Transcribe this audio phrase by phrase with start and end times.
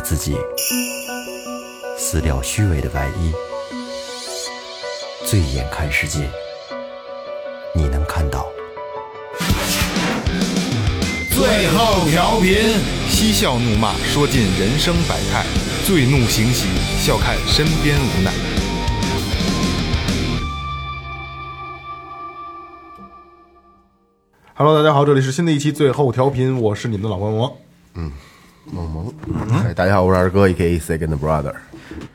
[0.00, 0.34] 的自己，
[1.98, 3.32] 撕掉虚伪的外衣，
[5.26, 6.20] 醉眼看世界，
[7.74, 8.46] 你能看到。
[11.30, 12.56] 最后调频，
[13.10, 15.44] 嬉笑怒骂，说尽人生百态；
[15.86, 16.66] 醉怒行喜，
[16.98, 18.32] 笑看身边无奈。
[24.54, 27.58] Hello，大家好，这里是新的一期最后调频，我是你们的老观摩。
[29.64, 31.54] 哎，大家好，我是二哥，A K A Second Brother。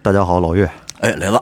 [0.04, 1.42] 大家好，老岳，哎，来了，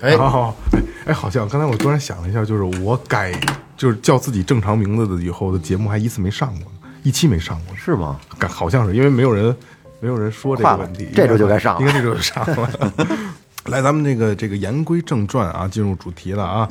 [0.00, 3.38] 哎，好，哎哎，好像刚才我突然想了一下，就是我改
[3.76, 8.18] 就是叫自己正常名字的以后的节目还一次没上过，一期没上过，是吗？
[8.38, 9.54] 改好像是因为没有人
[10.00, 12.92] 没有人说这个问题，这周就该上了应该这周就上了。
[13.66, 16.68] 来，咱们这个这个言归正传啊，进入主题了啊。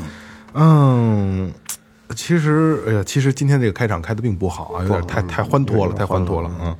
[0.53, 1.53] 嗯，
[2.15, 6.75] 其实哎呀，其实今天这个开场开的并不好啊，有点太太欢脱了，太欢脱了嗯。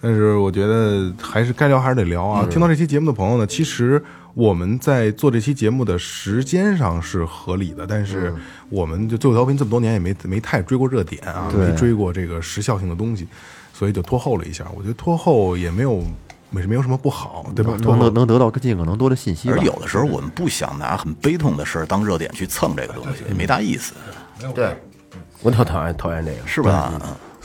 [0.00, 2.46] 但是我觉得还是该聊还是得聊啊。
[2.50, 4.02] 听到这期节目的朋友呢，其实
[4.34, 8.32] 我们在做这期节目的时间上是合理的，但是
[8.68, 13.26] 我们就最后调频这么多年也没没太追过热点啊，没追过这个时效性的东西，
[13.72, 14.66] 所以就拖后了一下。
[14.76, 16.04] 我觉得拖后也没有
[16.50, 17.76] 没没有什么不好，对吧？
[17.82, 19.58] 拖能能能得到尽可能多的信息而。
[19.58, 23.94] 有的时候我们不想拿很悲痛的事儿当热点去蹭这个东西，也没大意思，
[24.54, 24.76] 对，
[25.42, 26.46] 我特讨厌讨厌这个。
[26.46, 26.92] 是吧？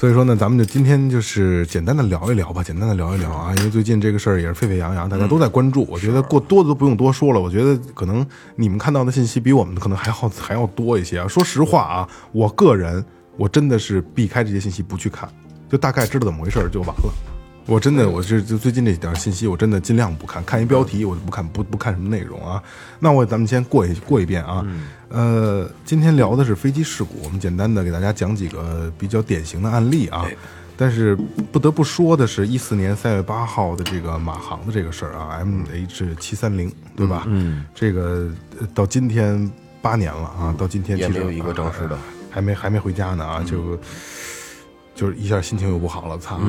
[0.01, 5.85] 所以说呢，咱们就今天就是简单的聊一聊吧，简单的聊一聊啊，因为最近这个事儿也是沸沸扬扬，大家都在关注。
[5.87, 11.27] 我觉得过多的都不用多说了，我觉得可能你们看到的信息比我们可能还要还要多一些啊。
[11.27, 13.05] 说实话啊，我个人
[13.37, 15.29] 我真的是避开这些信息不去看，
[15.69, 17.30] 就大概知道怎么回事就完了。
[17.71, 22.61] 我真的，我是就最近这几条信息，我真的尽量不看，看一标题我就不看，不不看什么内容啊。
[22.99, 24.65] 那我咱们先过一过一遍啊。
[25.07, 30.25] 呃，今天聊的是飞机事故，我们简单的给大家讲几个比较典型的案例啊。
[30.75, 31.15] 但是
[31.49, 37.23] 不得不说的是，一四年三月八号的这个马航的这个事儿啊，M H 七三零，对吧？
[37.27, 39.49] 嗯，这个呃到今天
[39.81, 42.01] 八年了啊，到今天其实也没有一个正式的呃
[42.31, 43.77] 还没还没回家呢啊，就
[45.01, 46.39] 就是一下心情又不好了，操！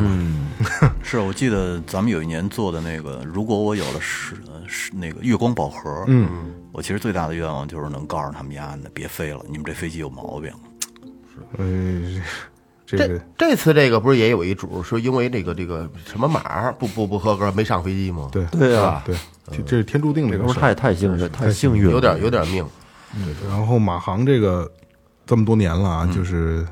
[1.03, 4.37] 是我记得咱们有一年做的那个，如果我有了是
[4.67, 6.29] 是那个月光宝盒，嗯，
[6.71, 10.53] 我其实最大的愿望就是能告诉他们家的别飞了，你们这飞机有毛病。
[11.57, 12.21] 是，
[12.85, 18.29] 这这个这次这个不是也有一主，说因为这个这个什么码不不不合格没上飞机吗？
[18.31, 19.17] 对对啊，对，
[19.51, 20.61] 这这是天注定这这不是个事。
[20.61, 22.63] 太太幸运，太幸运了，有点有点命。
[23.49, 24.71] 然后马航这个
[25.25, 26.67] 这么多年了啊，就是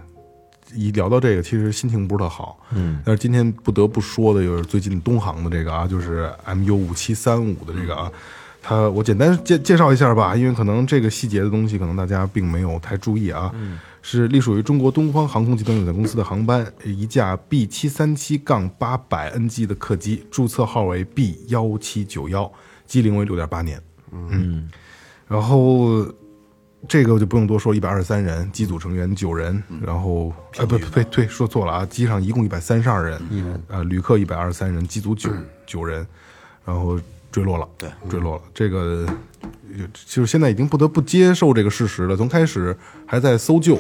[0.75, 2.58] 一聊到这个，其实心情不是特好。
[2.75, 8.10] 嗯，但是今天不得不说的，就是最近东航的这个啊，就是 MU 五七三五的这个啊，
[8.62, 13.50] 它我简单介介绍一下吧，因为可能这个细节的东西，可能大家并没有太注意啊。
[13.54, 22.50] 嗯是隶属于中国东方航空集团有限公司的航班，一架 B 七三七杠八百 NG 的客机，注册号为 B 幺七九幺，
[22.87, 23.78] 机龄为六点八年。
[24.10, 24.70] 嗯，
[25.28, 26.02] 然后
[26.89, 33.21] 这个我就不用多说，一百二十三人，机组成员九人，然后呃不不对说错了啊，机上一共一百三十二人，
[33.69, 35.31] 呃旅客一百二十三人，机组九
[35.67, 36.07] 九人，
[36.65, 36.99] 然后
[37.31, 39.07] 坠落了，对，坠落了，这个
[39.93, 42.17] 就是现在已经不得不接受这个事实了。
[42.17, 42.77] 从开始
[43.07, 43.79] 还在搜救，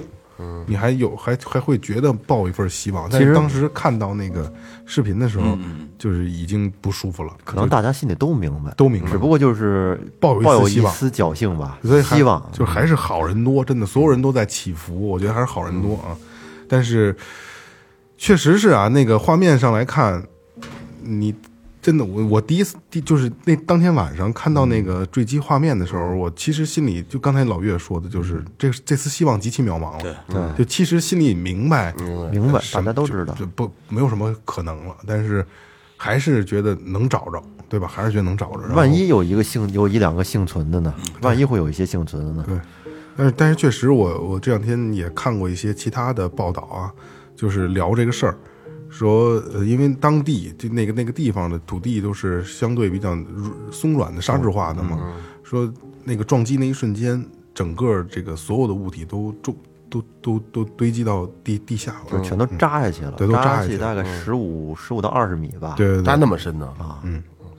[0.66, 4.52] 你还有还还会觉得抱一份希望，但是当时看到那个
[4.86, 5.58] 视频的时候，
[5.98, 9.10] 就是已经不舒服了，可能大家心里都明白，都明白。
[9.10, 12.44] 只不过就是抱有一丝抱有一丝侥幸吧，所以希望。
[12.52, 16.16] 就还是好人多，真的，所有人都在祈福，我觉得还是好人多啊。
[16.68, 17.16] 但是
[18.16, 20.22] 确实是啊，那个画面上来看，
[21.02, 21.34] 你
[21.82, 30.16] 真的，我我第一次第就是那当天晚上看到那个坠机画面的时候，我其实心里就刚才老岳说的，就是这这次希望极其渺茫了。
[30.28, 31.94] 对就其实心里明白，
[32.30, 35.44] 明白，什大家都知道就，不没有什么可能了，但是
[35.96, 37.88] 还是觉得能找着，对吧？
[37.88, 38.74] 还是觉得能找着。
[38.74, 40.94] 万一有一个幸有一两个幸存的呢？
[41.22, 42.44] 万一会有一些幸存的呢？
[42.46, 42.60] 对，
[43.16, 46.92] 但是但是确实我，我这两天也看过一些其他的报道啊，
[47.34, 48.36] 就是聊这个事儿，
[48.90, 54.98] 说呃，因为当地就那个那个地方的土地都是相对比较软松软的沙质化的嘛，
[55.42, 55.72] 说
[56.04, 59.56] 那个撞击那一瞬间，整个这个所有的物体都重
[59.88, 65.74] 都都都堆积到地地下了，就全都扎下去了，对都扎扎下去大概十五十五到二十米吧。
[65.76, 66.66] 对对对，扎那么深呢？
[66.78, 67.02] 啊，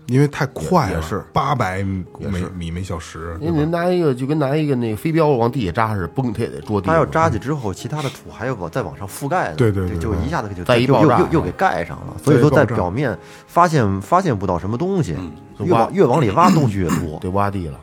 [0.08, 3.72] 因为太快了，也是八百每米每小时，您您？
[3.72, 6.88] 拿一个就跟拿一个那个飞镖往地下扎似的，嘣，它也得着地。
[6.88, 12.16] 它要扎下之后，其他的土还要往再往上覆盖呢，对对对就一下子就再一就爆炸又又又给盖上了。
[12.22, 13.18] 所以说，在表面
[13.48, 15.16] 发现发现不到什么东西，
[15.60, 17.20] 越往越往里挖东西越多。
[17.22, 17.80] 得挖地了。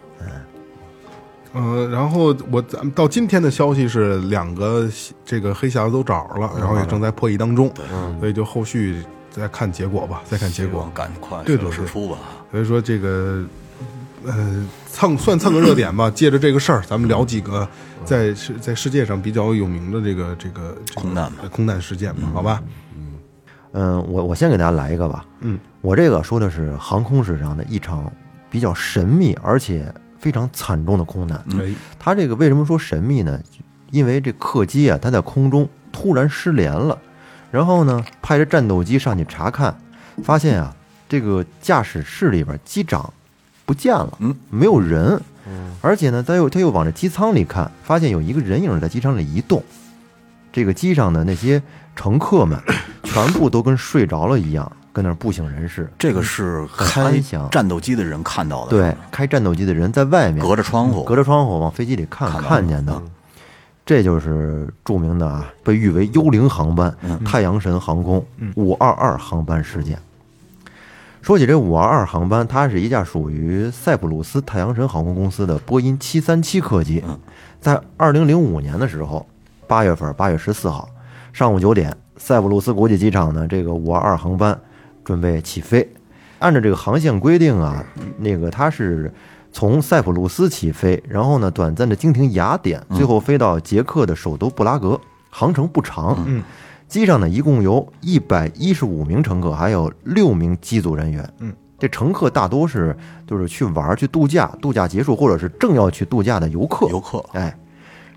[1.54, 4.86] 嗯，然后我咱们到今天的消息是两个
[5.24, 7.72] 这个黑匣子都找着了，然后也正在破译当中，
[8.20, 9.02] 所以就后续
[9.38, 10.90] 再看结果吧，再看结果。
[10.92, 12.18] 赶快对对出吧。
[12.50, 13.44] 所以说这个，
[14.24, 16.10] 呃，蹭算蹭个热点吧。
[16.10, 17.66] 借着这个事儿，咱们聊几个
[18.04, 22.62] 在世在世界上比较有名的这个这个这个空难吧呃空难事件吧，好吧？
[23.72, 25.24] 嗯，我我先给大家来一个吧。
[25.40, 28.10] 嗯，我这个说的是航空史上的一场
[28.50, 31.38] 比较神秘而且非常惨重的空难。
[31.60, 33.38] 哎，它这个为什么说神秘呢？
[33.90, 36.98] 因为这客机啊，它在空中突然失联了，
[37.50, 39.74] 然后呢，派着战斗机上去查看，
[40.22, 40.74] 发现啊，
[41.08, 43.12] 这个驾驶室里边机长
[43.64, 45.20] 不见了，嗯，没有人，
[45.80, 49.62] 而且呢，他又他又往这机舱里看，发现有一个人影在机舱里移动，
[50.52, 51.62] 这个机上的那些
[51.96, 52.58] 乘客们
[53.04, 55.90] 全部都跟睡着了一样，跟那儿不省人事。
[55.98, 57.18] 这个是开
[57.50, 63.00] 战斗机的人看到的，对，开战斗机的人在外面隔着窗户，隔着窗户往飞机里看看看见的，
[63.88, 66.94] 这就是著名的啊，被誉为“幽灵航班”
[67.24, 68.22] 太阳神航空
[68.54, 69.98] 五二二航班事件。
[71.22, 77.02] 说起这五二二航班，它是一架属于塞浦路斯太阳神航空公司的波音七三七客机，
[77.62, 79.26] 在二零零五年的时候，
[79.66, 80.86] 八月份八月十四号
[81.32, 84.60] 上午九点，塞浦路斯国际机场呢，这个五二二航班
[85.02, 85.90] 准备起飞。
[86.40, 87.82] 按照这个航线规定啊，
[88.18, 89.10] 那个它是
[89.58, 95.00] 从塞浦路斯起飞，然后呢短暂的经停雅典，最后飞到捷克的首都布拉格，
[95.30, 96.16] 航程不长。
[96.28, 96.40] 嗯，
[96.86, 101.28] 机上呢一共有一百一十五名乘客，还有六名机组人员。
[101.40, 102.96] 嗯，这乘客大多是
[103.26, 106.88] 就是去玩儿去度假，度假结束或者是正要去度假的游客。
[106.90, 107.52] 游客哎，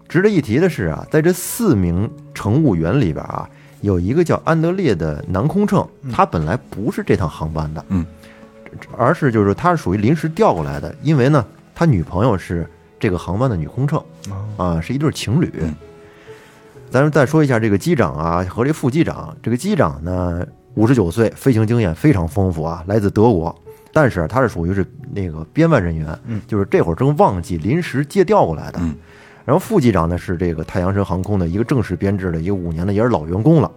[0.08, 3.50] 值得一提的是啊，在这四名乘务员里边啊，
[3.82, 5.84] 有一个叫安德烈的男空乘，
[6.14, 8.06] 他本来不是这趟航班的，嗯，
[8.98, 12.68] 而是就是他是属于临时调过来的，因为呢，他女朋友是
[13.00, 14.04] 这个航班的女空乘，
[14.58, 15.52] 啊，是一对情侣。
[16.90, 20.46] 咱们再说一下这个机长啊和这副机长，这个机长呢
[20.76, 23.56] 五十九岁，飞行经验非常丰富啊，来自德国。
[23.94, 28.80] 但是他是属于是那个编外人员，就是这会儿正旺季，临时借调过来的。
[28.82, 28.96] 嗯
[29.44, 33.70] 然后副机长呢是这个太阳神航空的一个正式编制的一个五年的也是老员工了。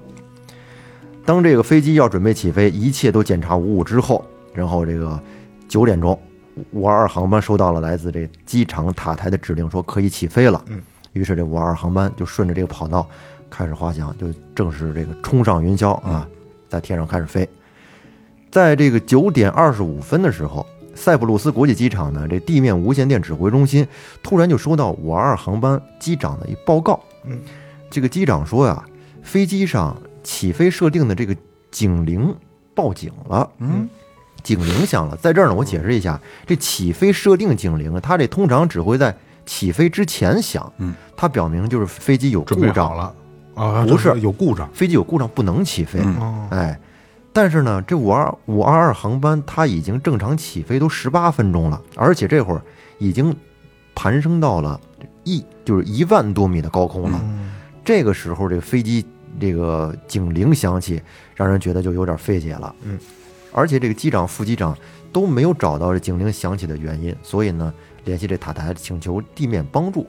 [1.24, 4.22] 当这个飞机要准备起飞，一切都检查无误之后，
[4.54, 5.20] 然后这个
[5.68, 6.18] 九点钟，
[6.70, 10.64] 五二二航班收到了来自这机场塔台的指令，说可以起飞了。
[10.68, 10.80] 嗯，
[11.12, 13.06] 于是这五二二航班就顺着这个跑道
[13.50, 16.26] 开始滑翔，就正式这个冲上云霄啊，
[16.68, 17.48] 在天上开始飞。
[18.50, 20.64] 在这个九点二十五分的时候，
[20.94, 23.84] 塞浦路斯国际机场呢，这地面无线电指挥中心
[24.22, 27.02] 突然就收到五二二航班机长的一报告。
[27.24, 27.40] 嗯，
[27.90, 28.84] 这个机长说呀，
[29.22, 31.36] 飞机上起飞设定的这个
[31.72, 32.32] 警铃
[32.76, 33.50] 报警了。
[33.58, 33.88] 嗯，
[34.44, 35.16] 警铃响了。
[35.16, 39.12] 在这儿呢，我解释一下，这起飞设定警铃啊，它这通常只会在
[39.44, 40.72] 起飞之前响。
[40.76, 43.14] 嗯，它表明就是飞机有故障备好了
[43.54, 45.98] 啊，不是有故障飞机有故障不能起飞。
[46.50, 46.78] 哎，
[47.32, 52.62] 但是呢，这五二五二二航班它已经正常起飞都十八分钟了，而且这会儿
[52.98, 53.34] 已经
[53.94, 54.80] 攀升到了
[55.24, 57.20] 一就是一万多米的高空了。
[57.84, 59.04] 这个时候，这个飞机
[59.38, 61.02] 这个警铃响起，
[61.34, 62.74] 让人觉得就有点费解了。
[62.82, 62.98] 嗯，
[63.54, 64.76] 而且这个机长、副机长
[65.12, 67.72] 都没有找到这警铃响起的原因，所以呢，
[68.04, 70.06] 联系这塔台请求地面帮助。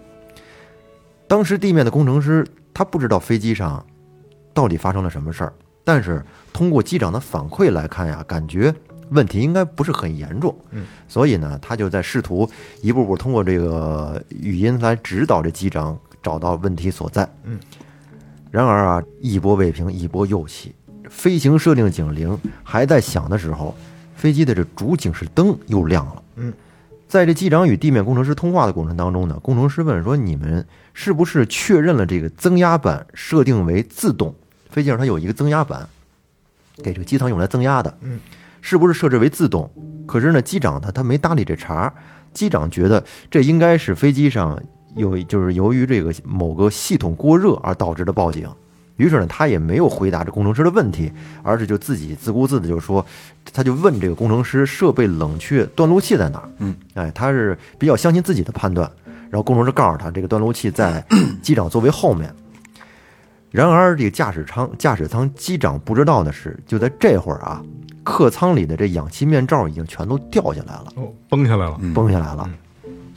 [1.28, 3.84] 当时地面的工程师他不知道飞机上
[4.54, 8.74] 到底发生了什么事儿，但是通过机长的反馈来看呀，感觉
[9.10, 10.56] 问题应该不是很严重。
[10.72, 12.50] 嗯，所以呢，他就在试图
[12.82, 17.28] 一步步通过这个语音来指导这机长找到问题所在。
[17.44, 17.60] 嗯，
[18.50, 20.74] 然而啊，一波未平，一波又起，
[21.10, 23.76] 飞行设定警铃还在响的时候，
[24.16, 26.24] 飞机的这主警示灯又亮了。
[26.36, 26.54] 嗯，
[27.08, 34.34] 在这机长与地面工程师通话的过程当中呢，工程师问说：“你们是不是确认了这个增压板设定为自动？
[34.70, 35.88] 飞机上它有一个增压板，
[36.84, 37.98] 给这个机舱用来增压的。
[38.02, 38.20] 嗯，
[38.62, 39.72] 是不是设置为自动？
[40.06, 41.94] 可是呢，机长他他没搭理这茬儿。
[42.34, 44.62] 机长觉得这应该是飞机上
[44.98, 48.50] 有就是由于这个某个系统过热而导致的报警。
[48.98, 51.12] 于是呢，他也没有回答这工程师的问题，
[51.44, 53.06] 而是就自己自顾自的就说，
[53.54, 56.50] 他就问这个工程师设备冷却断路器在哪儿？
[56.60, 58.90] 嗯，哎，他是比较相信自己的判断。
[59.30, 61.04] 然后工程师告诉他，这个断路器在
[61.42, 62.34] 机长座位后面。
[63.52, 67.62] 然而，这个驾驶舱驾驶舱机长不知道的是，就在这会儿啊，
[68.04, 72.50] 客舱里的这氧气面罩已经全都掉下来了，哦，崩下来了，崩下来了。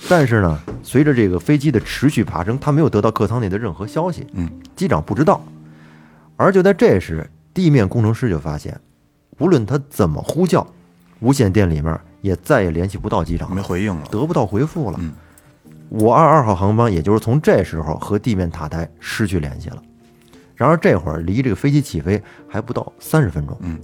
[0.08, 5.40] 但是呢，随着这个飞机的持续爬升，他没有得到客舱内的任何消息，嗯，机长不知道。
[6.38, 8.80] 而就在这时，地面工程师就发现，
[9.38, 10.64] 无论他怎么呼叫，
[11.18, 14.06] 无线电里面也再也联系不到机长了没回应了。
[14.08, 15.12] 得不到回复了嗯。
[15.90, 19.82] 五二二号航班也就是从这时候和地面塔台失去联系了。
[20.54, 23.56] 然而这会儿离这个飞机起飞还不到三十分钟。
[23.60, 23.80] 嗯，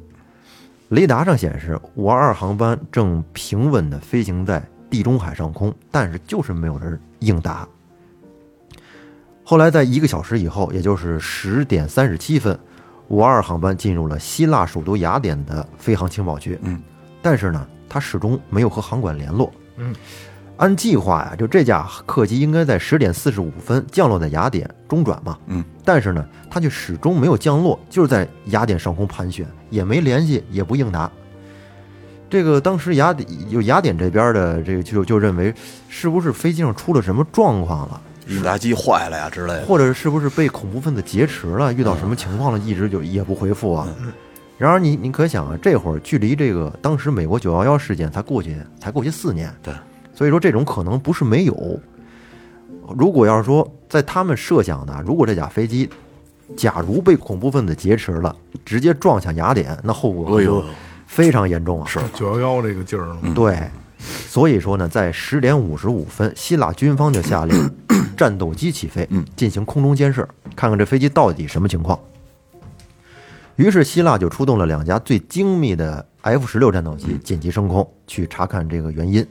[0.90, 7.66] 雷达上显示五二二航班正平稳地飞行在地中海上空，但是就是没有人应答。
[9.46, 12.58] 后来在一个小时以后，也就是十点三十七分，
[13.08, 16.58] 五二航班进入了希腊首都雅典的飞航情报区。
[16.62, 16.80] 嗯，
[17.20, 19.52] 但是呢，它始终没有和航管联络。
[19.76, 19.94] 嗯，
[20.56, 25.36] 按计划呀，就这架客机应该在十点四十五分降落在雅典中转嘛。
[25.48, 31.10] 嗯，但是呢，它却始终没有降落，就是在雅典上空盘旋，也没联系，也不应答。
[32.30, 35.54] 这个当时雅典就雅典这边的这个就就认为，
[35.90, 38.00] 是不是飞机上出了什么状况了？
[38.26, 39.66] 应答机坏了呀之类的。
[39.66, 41.72] 或者是不是被恐怖分子劫持了？
[41.72, 42.58] 遇到什么情况了？
[42.58, 43.88] 一直就也不回复啊。
[44.56, 49.74] 然而你你可想啊，这会儿距离这个当时美国九幺幺事件才过去才过去四年，对，
[50.14, 51.80] 所以说这种可能不是没有。
[52.96, 55.90] 如果要是说在他们设想的，如果这架飞机
[56.56, 60.64] 假如被恐怖分子劫持了，直接撞向雅典，那后果
[61.06, 61.86] 非常严重啊。
[61.88, 63.58] 是九幺幺这个劲儿了，对，
[64.28, 67.70] 所以说呢，在十点五十五分，希腊军方就下令
[68.16, 71.98] 战斗机起飞，嗯进行空中监视，看看这飞机到底什么情况。
[73.56, 79.24] 于是希腊就出动了两架最精密的 F 十六战斗机紧急升空，去查看这个原因。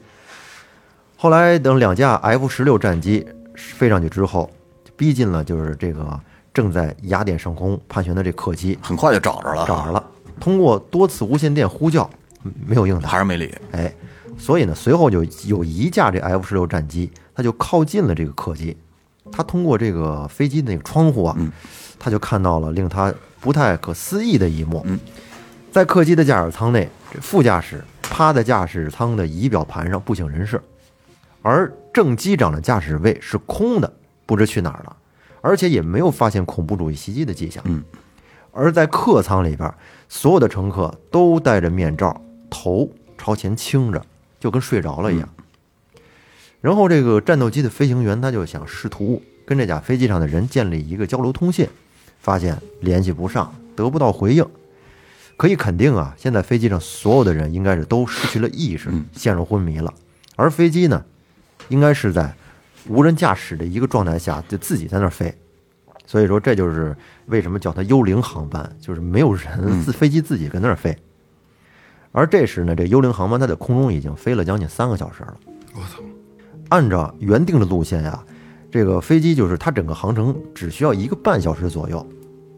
[1.16, 4.50] 后来等两架 F 十六战机飞上去之后，
[4.96, 6.18] 逼近了就是这个
[6.54, 10.02] 正在雅典上空盘旋的这客机，很快就找着了，找着了。
[10.40, 12.08] 通过多次无线电呼叫，
[12.44, 13.54] 嗯没有应答，还是没理。
[13.72, 13.94] 哎，
[14.38, 18.76] 所以呢，随后就有一架这 F 十六战机，它就靠近了这个客机，
[19.32, 21.50] 它通过这个飞机那个窗户啊，嗯。
[21.96, 24.82] 他就看到了令他不太可思议的一幕。
[24.84, 24.98] 嗯。
[25.72, 30.60] 在客机的驾驶舱内，这副驾驶趴在驾驶舱的仪表盘上不省人事，
[31.40, 33.90] 而正机长的驾驶位是空的，
[34.26, 34.96] 不知去哪儿了，
[35.40, 37.62] 而且也没有发现恐怖主义袭击的迹象。
[37.66, 37.82] 嗯，
[38.52, 39.72] 而在客舱里边，
[40.08, 44.04] 所有的乘客都戴着面罩，头朝前倾着，
[44.44, 45.26] 就跟睡着了一样。
[46.60, 51.66] 然后这个战斗机的飞行员他就想试图跟这架飞机上的人建立一个交流通信，
[52.20, 54.46] 发现联系不上，得不到回应。
[55.38, 59.90] 可以肯定啊，现在飞机上所有的人应该是都失去了意识，陷入昏迷了。
[60.36, 61.02] 而飞机呢，
[61.70, 62.34] 应该是在
[62.86, 65.34] 无人驾驶的一个状态下，就自己在那儿飞。
[66.04, 66.94] 所以说，这就是
[67.26, 70.94] 为什么叫它幽灵航班，就是没有人，自飞机自己跟那儿飞。
[72.16, 75.34] 而这时呢，这幽灵航班它在空中已经飞了将近三个小时了。
[75.74, 76.00] 我操，
[76.68, 78.24] 按照原定的路线呀，
[78.70, 82.06] 这个飞机就是它整个航程只需要一个半小时左右，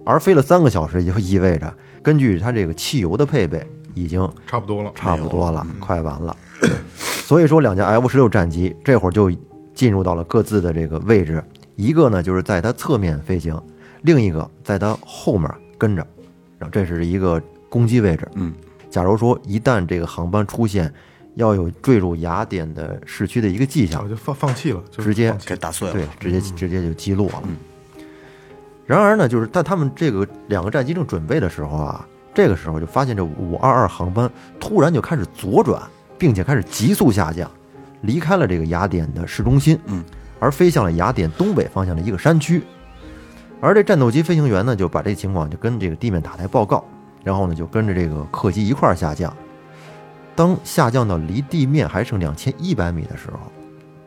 [0.04, 1.72] 而飞了三个小时，也就意味着
[2.02, 6.36] 根据它这个汽油的配备，已经差不多了，差不多了，快完了。
[7.00, 9.32] 所以说，两架 F 十六战机这会儿就
[9.72, 11.42] 进入到了各自的这个位置，
[11.76, 13.58] 一个呢就是在它侧面飞行，
[14.02, 16.06] 另一个在它后面跟着，
[16.58, 18.28] 然后这是一个攻击位置。
[18.34, 18.52] 嗯，
[18.90, 20.92] 假如说一旦这个航班出现
[21.34, 25.94] 要有坠入雅典的市区的一个迹象我，就放放弃了，就直接给打碎了。
[25.94, 27.42] 对，，直接直接就击落了。
[28.86, 35.82] 然而呢，就是在他们这个两个战机正准备的时候啊，这个时候就发现这五二二航班突然就开始左转，
[36.16, 37.50] 并且开始急速下降，
[38.02, 40.04] 离开了这个雅典的市中心，嗯，
[40.38, 42.62] 而飞向了雅典东北方向的一个山区。
[43.60, 46.84] 而这战斗机飞行员呢，就把这情况就跟这个地面塔台报告，
[47.26, 49.36] 然后呢，就跟着这个客机一块儿下降。
[50.36, 53.50] 当下降到离地面还剩两千一百米的时候，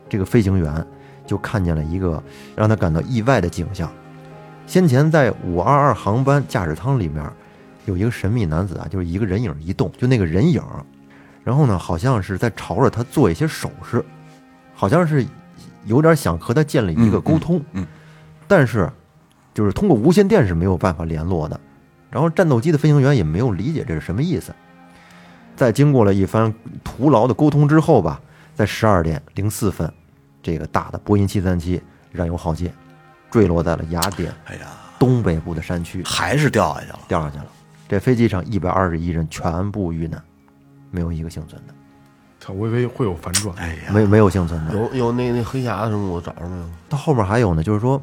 [0.08, 0.82] 这个飞行员
[1.26, 2.22] 就看见了一个
[2.56, 3.92] 让他感到意外的景象。
[4.66, 7.22] 先前在五二二航班驾驶舱里面
[7.84, 10.62] 有一个神秘男子啊，就是一个人影移动，就那个人影，
[11.44, 14.02] 然后呢，好像是在朝着他做一些手势，
[14.74, 15.26] 好像是
[15.84, 17.86] 有点想和他建立一个沟通，嗯
[18.48, 18.90] 但是
[19.52, 21.60] 就是通过无线电是没有办法联络的。
[22.10, 24.54] 然后战斗机的飞行员也没有理解这是什么意思。
[25.56, 26.52] 在经过了一番
[26.82, 28.20] 徒劳的沟通之后吧，
[28.54, 29.92] 在十二点零四分，
[30.42, 32.70] 这个大的波音七三七燃油耗尽，
[33.30, 34.66] 坠落在了雅典哎呀，
[34.98, 36.98] 东北部的山区，还是掉下去了。
[37.06, 37.46] 掉下去了。
[37.88, 40.22] 这飞机上一百二十一人全部遇难，
[40.90, 41.74] 没有一个幸存的，
[42.38, 44.72] 操，我以为会有反转，哎呀，没没有幸存的。
[44.74, 46.64] 有有那那黑匣子什么我找着没有？
[46.88, 48.00] 到后面还有呢，就是说，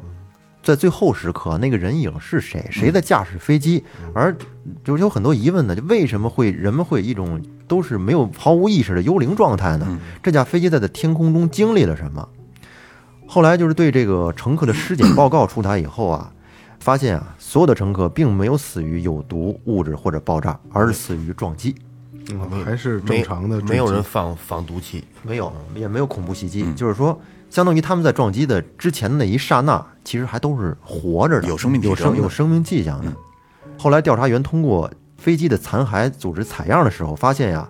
[0.68, 3.82] 在最后时刻那个人影是谁，谁在驾驶飞机，
[4.12, 4.36] 而
[4.84, 9.98] 就是有很多疑问呢，就为什么会人们会一种都是没有毫无意识的幽灵状态呢？
[10.22, 12.28] 这架飞机在在天空中经历了什么？
[13.26, 16.30] 后来就是对这个乘客的尸检报告出台以后啊，
[16.80, 21.74] 发现啊，所有的乘客并没有死于有毒物质或者爆炸，而是死于撞击。
[22.30, 27.18] 嗯还是正常的没有人放放毒气，没有，也没有恐怖袭击，就是说，
[27.50, 33.12] 相当于他们在撞击的之前的那一刹那，其实还都是活着的，有生命体有生有生命迹象的。
[33.78, 37.68] 后来调查员通过飞机的残骸组织采样的时候，发现呀，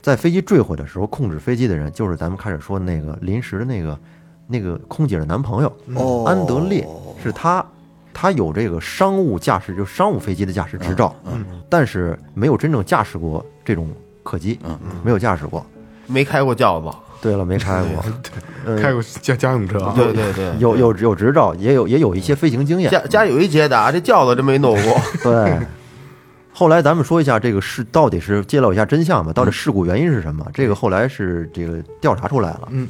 [0.00, 3.98] 在飞机坠毁的时候，控制飞机的人就是咱们开始说的那个临时的那个
[4.46, 6.86] 那个空姐的男朋友、哦安德烈，
[7.22, 7.64] 是他。
[8.20, 13.88] 他有这个商务驾驶，就是商务飞机的驾驶执照，嗯，但是没有真正驾驶过这种
[14.24, 15.64] 客机，嗯没有驾驶过。
[16.08, 16.90] 没开过轿子。
[17.20, 18.04] 对了，没开过，
[18.64, 22.90] 嗯开过家家用车啊，对对对，有有有执照，也有也有一些飞行经验。
[22.90, 25.00] 家家有一捷达，这轿子真没弄过。
[25.22, 25.58] 对。
[26.52, 30.44] 后来咱们说一下这个事到底是揭露一下真相吧，到底事故原因是什么？
[30.52, 32.88] 这个后来是这个调查出来了，嗯，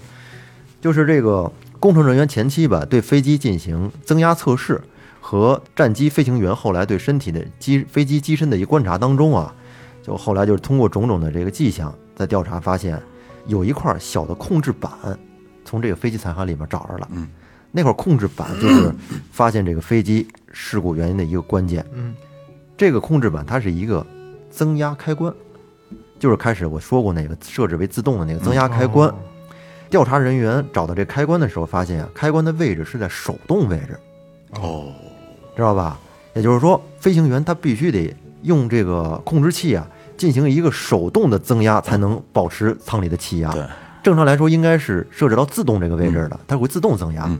[0.81, 4.81] 就是这个工程人员前期吧对飞机进行增压测试，
[5.21, 9.55] 和战机飞行员后来对身体的机飞机机身的一观察当中啊，
[10.03, 12.99] 就后来就是通过种种的这个迹象，在调查发现
[13.49, 14.91] 有一块小的控制板
[15.65, 17.29] 从这个飞机残骸里面找着了，嗯，
[17.73, 18.95] 那块控制板就是
[19.33, 22.15] 发现这个飞机事故原因的一个关键，嗯，
[22.77, 24.07] 这个控制板它是一个
[24.51, 25.35] 增压开关，
[26.19, 29.13] 就是开始我说过那个设置为自动的那个增压开关。
[29.91, 33.99] 调查人员找到这开关的时候，发现啊，开关的位置是在手动位置，
[34.61, 34.93] 哦，
[35.57, 35.99] 知道吧？
[36.35, 39.89] 也就是说，飞行员他必须得用这个控制器啊，
[40.19, 43.51] 进行一个手动的增压，才能保持舱里的气压。
[43.53, 43.65] 对，
[44.03, 47.25] 正常来说应该是设置到自动这个位置的，它会自动增压。
[47.27, 47.39] 嗯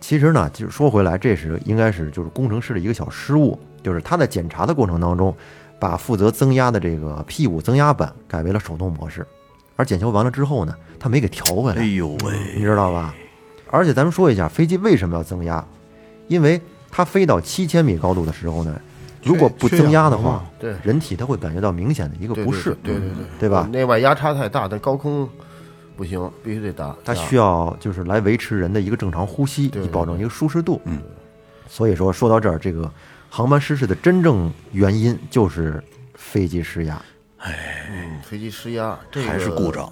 [0.00, 5.34] 其实呢，就是说回来，这是应该是就是工程师的一个小失误，就是他在检查的过程当中，
[5.78, 9.26] 把负责增压的这个 P 五增压板改为了手动模式，
[9.76, 11.80] 而检修完了之后呢，他没给调回来。
[11.80, 13.14] 哎呦喂你，知道吧？
[13.70, 15.64] 而且咱们说一下，飞机为什么要增压？
[16.28, 18.78] 因为它飞到七千米高度的时候呢，
[19.24, 23.68] 如果不增压的话对人体它会感觉到明显的一个不适，对对对对对吧？
[23.72, 25.28] 内外压差太大，但高空
[25.96, 26.94] 不行，必须得打。
[27.04, 30.80] 它需要就是来维持人的一个正常呼吸，以保证一个舒适度。
[30.84, 31.00] 嗯，
[31.68, 32.90] 所以说说到这儿，这个
[33.30, 35.82] 航班失事的真正原因就是
[36.14, 37.00] 飞机失压。
[37.38, 39.90] 嗯，飞机失压，这个还是故障。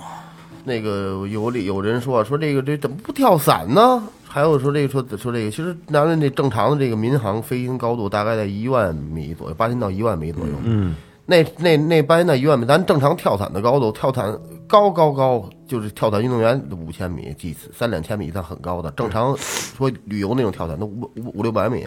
[0.65, 4.03] 那个有里有人说说这个这怎么不跳伞呢？
[4.33, 10.53] 还有说这个说说这个，其实咱们这正常的这个民航飞行高度大概在一万米左右，八千到一万米左右。
[10.63, 10.95] 嗯，
[11.27, 14.35] 那那那八千到一万米，咱正常跳伞的高度，跳伞
[14.67, 18.91] 高高高，就是跳伞运动员五千米，几三两千米以上很高的。
[18.93, 21.87] 正常说旅游那种跳伞都五五五六百米，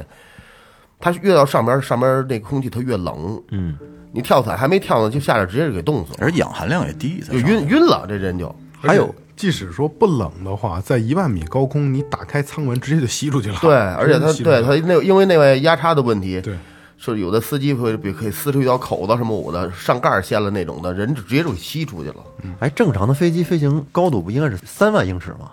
[1.00, 3.42] 它越到上边上边那空气它越冷。
[3.50, 3.76] 嗯，
[4.12, 8.56] 你跳伞还没跳呢，就下来直接就给冻死了，而氧含量也低，就晕晕了，这人就。
[8.80, 13.58] 还有即使说不冷的话，在一万米高空，你打开舱门直接就吸出去了。
[13.62, 16.58] 对，而且它对它那因为那位压差的问题，对。
[16.98, 22.16] 是有的司机会比可以撕出一条口子什么我的，上盖掀了那种的，人直接就给吸出去了。
[22.60, 25.52] 哎，正常的飞机飞行高度不应该是三万英尺吗？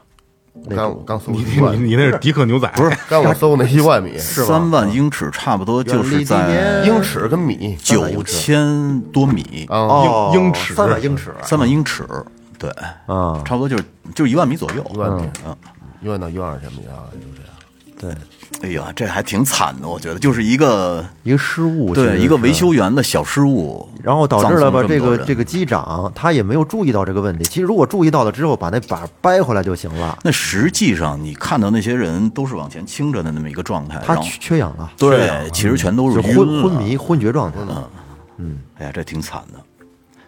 [0.67, 2.97] 那刚我刚搜你你你那是迪克牛仔，不是。
[3.09, 7.77] 刚我搜那一万米， 三万英尺，差不多就是在英尺跟米。
[7.83, 9.67] 九千多米，
[10.33, 10.75] 英尺。
[10.75, 11.35] 三万英尺。
[11.43, 12.05] 三万英尺，
[12.63, 12.71] 对，
[13.07, 14.87] 啊，差不多就是就是一万米左右。
[14.95, 15.57] 一万米嗯，
[16.01, 17.53] 一万到一万二千米啊，就这样。
[18.61, 27.43] 对，哎呀，这还挺惨的，我觉得就是一个一个失误，对一个维修员的小失误，然后导致了吧这个这个机长他也没有注意到这个问题。
[27.45, 30.17] 其实如果注意到了之后，把那把掰回来就行了。
[30.23, 37.59] 那实际上你看到那些人都是往前倾着的那么一个状态，他缺缺氧了，对，其实全都是昏昏迷、昏厥状态。
[38.39, 39.61] 嗯哎呀，这挺惨的。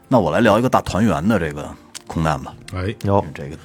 [0.06, 1.68] 那我来聊一个大团圆的这个
[2.06, 2.54] 空难吧。
[2.74, 3.58] 哎，有这个，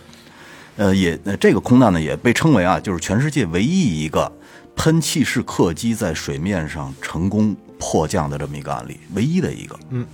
[0.78, 4.32] 呃，也呃这个空难呢也被称为啊，就是全世界唯一一个
[4.76, 9.80] 喷气式客机在水面上成功迫降的这么一个案例，唯一的一个。
[9.90, 10.08] 嗯，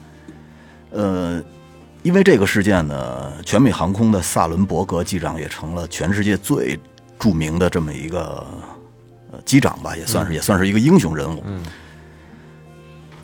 [0.91, 1.43] 呃，
[2.03, 6.79] 因为这个事件呢，全美航空的萨伦伯格机长也成了全世界最
[7.19, 8.45] 著名的这么一个
[9.31, 11.43] 呃机长吧，也算是、也算是一个英雄人物。
[11.45, 11.63] 嗯。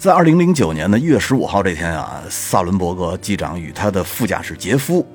[0.02, 5.06] 在二零零九年的一月十五号这天啊，萨伦伯格机长与他的副驾驶杰夫，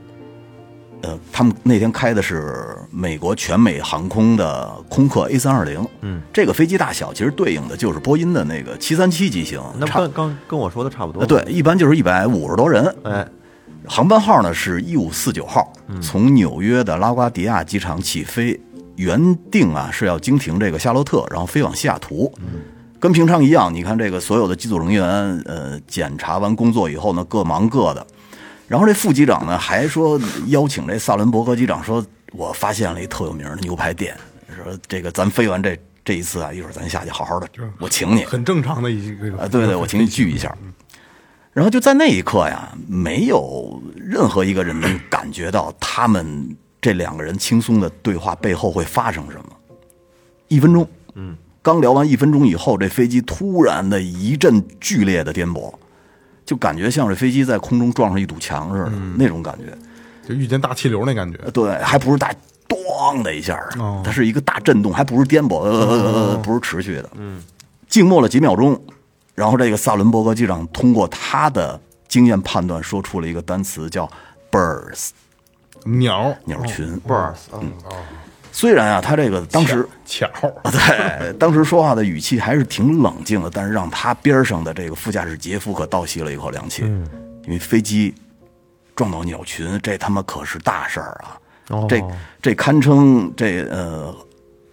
[1.02, 11.18] 呃，他们那天开的是美国全美航空的空客 A 三二零，嗯，这个飞机大小其实对应的就是波音的那个七三七机型，差那刚刚跟我说的差不多。
[11.22, 12.94] 呃，对，，一般就是一百五十多人。
[13.02, 13.26] 哎，
[13.88, 18.60] 航班号呢是一五四九号，从纽约的拉瓜迪亚机场起飞，
[18.94, 22.32] 原定啊是要经停这个夏洛特，然后飞往西雅图。
[23.06, 25.04] 跟平常一样，你看这个所有的机组人员，
[25.44, 28.04] 呃，检查完工作以后呢，各忙各的。
[28.66, 34.16] 然后这副机长呢还说邀请这萨伦伯格机长说，我发现了一特有名的牛排店，
[34.56, 38.24] 说这个咱飞完这这一次啊，一会儿咱下去好好的，我请你。
[38.24, 40.52] 很正常的一个啊，对对，我请你聚一下。
[41.54, 49.44] 然后就在那一刻呀，没有任何一个人能感觉到他们这两个人轻松的对话背后会发生什么。
[50.48, 55.74] 一分钟，嗯，刚聊完一分钟以后，这飞机突然的一阵剧烈的颠簸，
[56.44, 59.76] 就感觉像是飞机在空中撞上一堵墙似的那种感觉。
[60.28, 61.36] 就遇见大气流那感觉。
[61.50, 62.32] 对，还不是大
[62.68, 63.60] 咣的一下
[64.04, 67.10] 它是一个大震动，还不是颠簸，呃呃呃呃，不是持续的。
[67.16, 67.42] 嗯，
[67.88, 68.80] 静默了几秒钟，
[69.34, 74.08] 然后这个萨伦伯格机长通过他的经验判断，说出了一个单词叫
[74.52, 75.08] “birds”，
[75.84, 76.96] 鸟鸟群。
[77.04, 77.58] birds 啊，
[78.56, 80.26] 虽然啊，他这个当时巧，
[80.64, 86.82] 对当时说话的语气还是挺冷静的，但是让他边上的这个副驾驶杰夫可倒吸了一口凉气，
[87.44, 88.14] 因为飞机
[88.94, 91.36] 撞到鸟群，这他妈可是大事儿啊！
[91.68, 92.02] 哦这
[92.40, 94.14] 这堪称这呃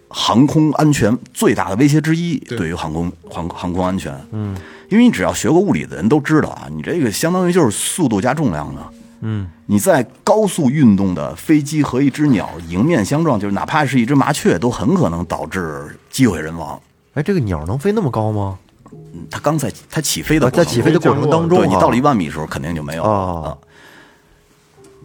[0.08, 4.18] 航空安全最大的威胁之一，对于航空航航空安全。
[4.32, 4.56] 嗯，
[4.88, 8.80] 因为你只要学过物理的人都知道啊，你这个相当于就是速度加重量的。
[9.20, 16.80] 嗯，你在高速运动的飞机和一只鸟迎面相撞，就是哪怕是一只麻雀，都很可能导致机毁人亡。
[17.14, 18.58] 哎，这个鸟能飞那么高吗？
[18.92, 23.58] 嗯它刚才它起飞的在起飞的过程当中啊，对你到了一万米的时候，肯定就没有了啊啊。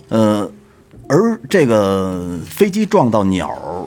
[0.10, 0.52] 呃，
[1.08, 3.86] 而这个飞机撞到鸟儿，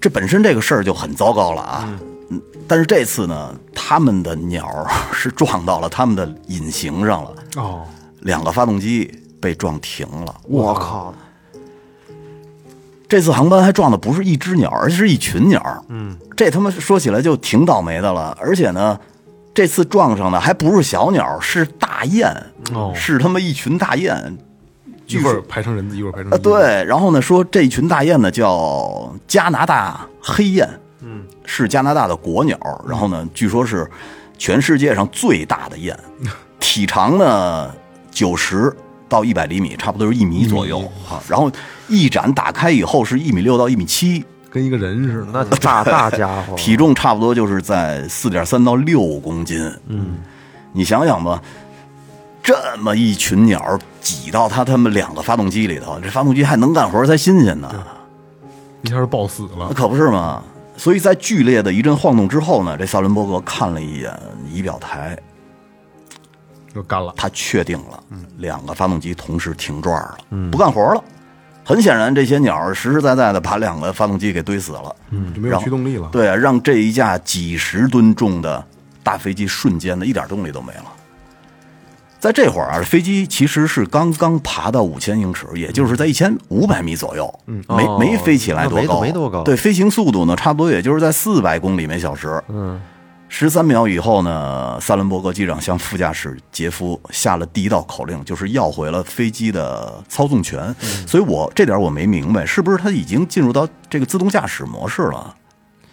[0.00, 1.98] 这本身这个事儿就很糟糕了啊。
[2.30, 7.84] 嗯，但是这次呢，他们的鸟儿 是撞到了他们的引擎上了，哦，
[8.20, 10.34] 两个发动机被撞停了。
[10.44, 11.14] 我靠，
[13.08, 15.84] 这次航班还撞的不是一只鸟，而是一群鸟。
[15.88, 18.36] 嗯，这他妈说起来就挺倒霉的了。
[18.40, 18.98] 而且呢，
[19.54, 22.30] 这次撞上的还不是小鸟，是大雁，
[22.74, 24.36] 哦是他妈一群大雁。
[25.08, 30.68] 一会儿排成人字，一会儿排成啊，对，然后呢，说这一群大雁呢叫加拿大黑雁，
[31.00, 32.58] 嗯，是加拿大的国鸟。
[32.88, 33.88] 然后呢，据说是
[34.36, 35.96] 全世界上最大的雁，
[36.58, 37.72] 体长呢
[38.10, 38.74] 九十
[39.08, 41.22] 到一百厘米，差不多是一米左右啊。
[41.28, 41.50] 然后
[41.88, 45.28] 翼展打开以后是一米六到一米七，跟一个人似的。
[45.32, 49.58] 那大 大家伙，体重差不多就是在四点三到六公斤。
[49.88, 50.18] 嗯，
[50.72, 51.42] 你想想吧，
[52.42, 57.72] 这么一群鸟挤到它它们两个发动机里头，这发动机还能干活才新鲜呢，
[58.82, 59.66] 一下就抱死了。
[59.68, 60.42] 那可不是吗。
[60.76, 64.12] 所以在剧烈的一阵晃动之后呢，这萨伦伯格看了一眼
[64.52, 65.18] 仪表台，
[66.76, 67.12] 就干了。
[67.16, 68.00] 他确定了，
[68.36, 70.16] 两个发动机同时停转了，
[70.52, 71.02] 不干活了。
[71.64, 74.94] 很显然，这些鸟实实在在的把两个发动机给堆死了。
[75.10, 76.08] 嗯，就没有驱动力了。
[76.12, 78.64] 对啊，让这一架几十吨重的
[79.02, 80.84] 大飞机瞬间的一点动力都没了。
[82.20, 92.42] 在这会儿啊，飞机其实是刚刚爬到五千英尺，也就是在一千五百米左右，嗯，没哦没飞起来多高，没多高对，飞行速度呢，差不多也就是在四百公里每小时。
[92.48, 92.80] 嗯，
[93.28, 100.74] 十三秒以后呢，萨伦伯格机长向副驾驶杰夫下了第一道口令，就是要回了飞机的操纵权。
[101.06, 105.34] 所以我这点我没明白，是不是他已经进入到这个自动驾驶模式了？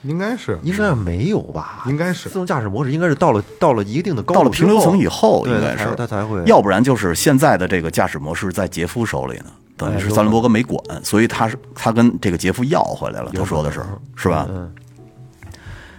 [0.04, 1.84] 应该是，应该没有吧？
[1.88, 2.30] 应该是。
[2.30, 5.94] 自动驾驶模式应该是到了到了一定的高到了度之后平流层以后，应该是。
[5.98, 6.44] 它才会。
[6.46, 13.82] 要不然就是现在的这个驾驶模式在杰夫手里呢，等于是萨伦伯格没管，所以他是他跟这个杰夫要回来了，他说的是
[14.16, 14.46] 是吧？
[14.50, 14.70] 嗯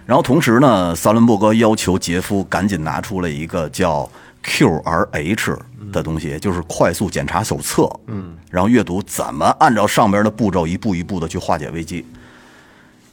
[0.05, 4.09] 然后同时呢，萨伦伯格要求杰夫赶紧拿出了一个叫
[4.43, 5.57] QRH
[5.91, 12.05] 的东西，就是快速检查手册，嗯，然后阅读怎么按照上边的步骤一步一步的去化解危机。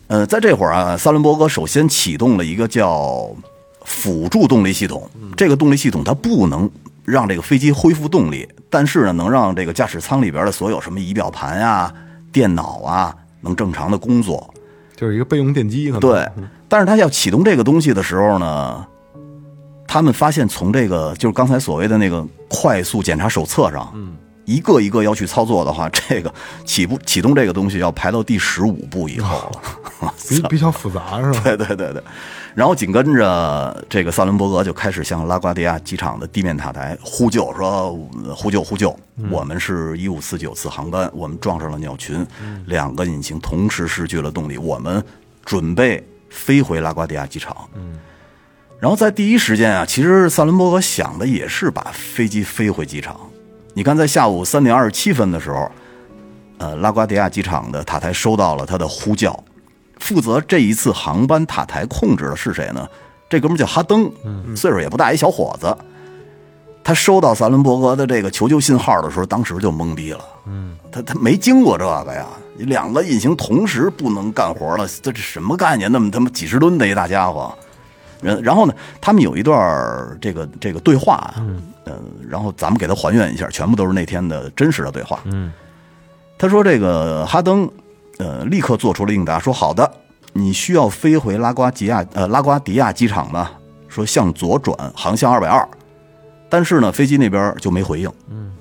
[0.08, 3.30] 呃，在这会儿啊，萨伦伯格首先启动了一个叫
[3.86, 5.08] 辅助动力系统。
[5.34, 6.70] 这个动力系统它不能
[7.04, 11.90] 让这个飞机恢复动力，但是呢，能让这个驾驶舱里边的所有什么仪表盘呀、
[12.30, 14.52] 电脑啊能正常的工作。
[14.94, 16.28] 就是一个备用电机，可能对，
[16.72, 18.86] 但是他要启动这个东西的时候呢，
[19.86, 26.32] 他们发现从这个就是刚才所谓的那个快速检查手册上，嗯，一个一个要去操作的话， 这个
[26.64, 30.12] 起步启动这个东西要排到第十五步以后了。
[30.30, 31.40] 比比较复杂是吧？
[31.44, 32.02] 对对对对，
[32.54, 37.92] 然后紧跟着这个萨伦伯格就开始向拉瓜迪亚机场的地面塔台呼救，说
[38.34, 38.98] 呼救呼救，
[39.30, 42.26] 我们是一五四九次航班，我们撞上了鸟群，
[42.64, 45.04] 两个引擎同时失去了动力，我们
[45.44, 46.02] 准备
[46.32, 47.56] 飞回拉瓜迪亚机场。
[47.74, 47.98] 嗯
[48.80, 53.16] 然后在第一时间啊，其实萨伦伯格想的也是把飞机飞回机场。
[53.74, 55.70] 你看，在下午三点二十七分的时候，
[56.58, 59.38] 呃，拉瓜迪亚机场的塔台收到了他的呼叫，
[60.00, 62.84] 负责这一次航班塔台控制的是谁呢？
[63.30, 64.10] 这哥们儿叫哈登，
[64.56, 65.78] 岁数也不大，一小伙子。
[66.82, 70.24] 他收到萨伦伯格的这个求救信号的时候，当时就懵逼了。
[70.46, 72.26] 嗯，他他没经过这个呀，
[72.58, 75.90] 两个引擎同时不能干活了，这这什么概念？
[75.92, 77.54] 那么他妈几十吨的一大家伙。
[78.20, 81.60] 然然后呢，他们有一段这个这个对话啊，嗯、
[82.28, 85.18] 然后咱们给他还原一下，全部都是那天的真实的对话。
[85.24, 85.52] 嗯，
[86.38, 87.68] 他说这个哈登，
[88.18, 89.90] 呃，立刻做出了应答，说好的，
[90.32, 93.50] 你需要飞回拉瓜吉亚呃拉瓜迪亚机场吗？
[93.88, 95.68] 说向左转，航向二百二。
[96.48, 98.08] 但是呢，飞机那边就没回应。
[98.30, 98.51] 嗯，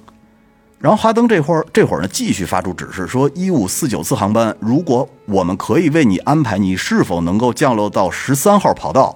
[0.82, 9.16] 然后哈登这会儿这会儿呢，继续发出指示说，一五四九次航班，如果我们可以为你安排，你是否能够降落到十三号跑道？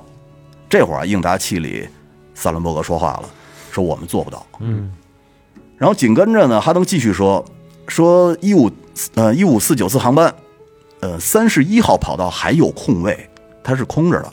[0.70, 1.88] 这会儿啊，应答器里，
[2.36, 3.24] 萨伦伯格说话了，
[3.72, 4.46] 说我们做不到。
[4.60, 4.92] 嗯，
[5.76, 7.44] 然后紧跟着呢，哈登继续说，
[7.88, 8.70] 说一五
[9.16, 10.32] 呃一五四九次航班，
[11.00, 13.28] 呃三十一号跑道还有空位，
[13.64, 14.32] 它是空着的。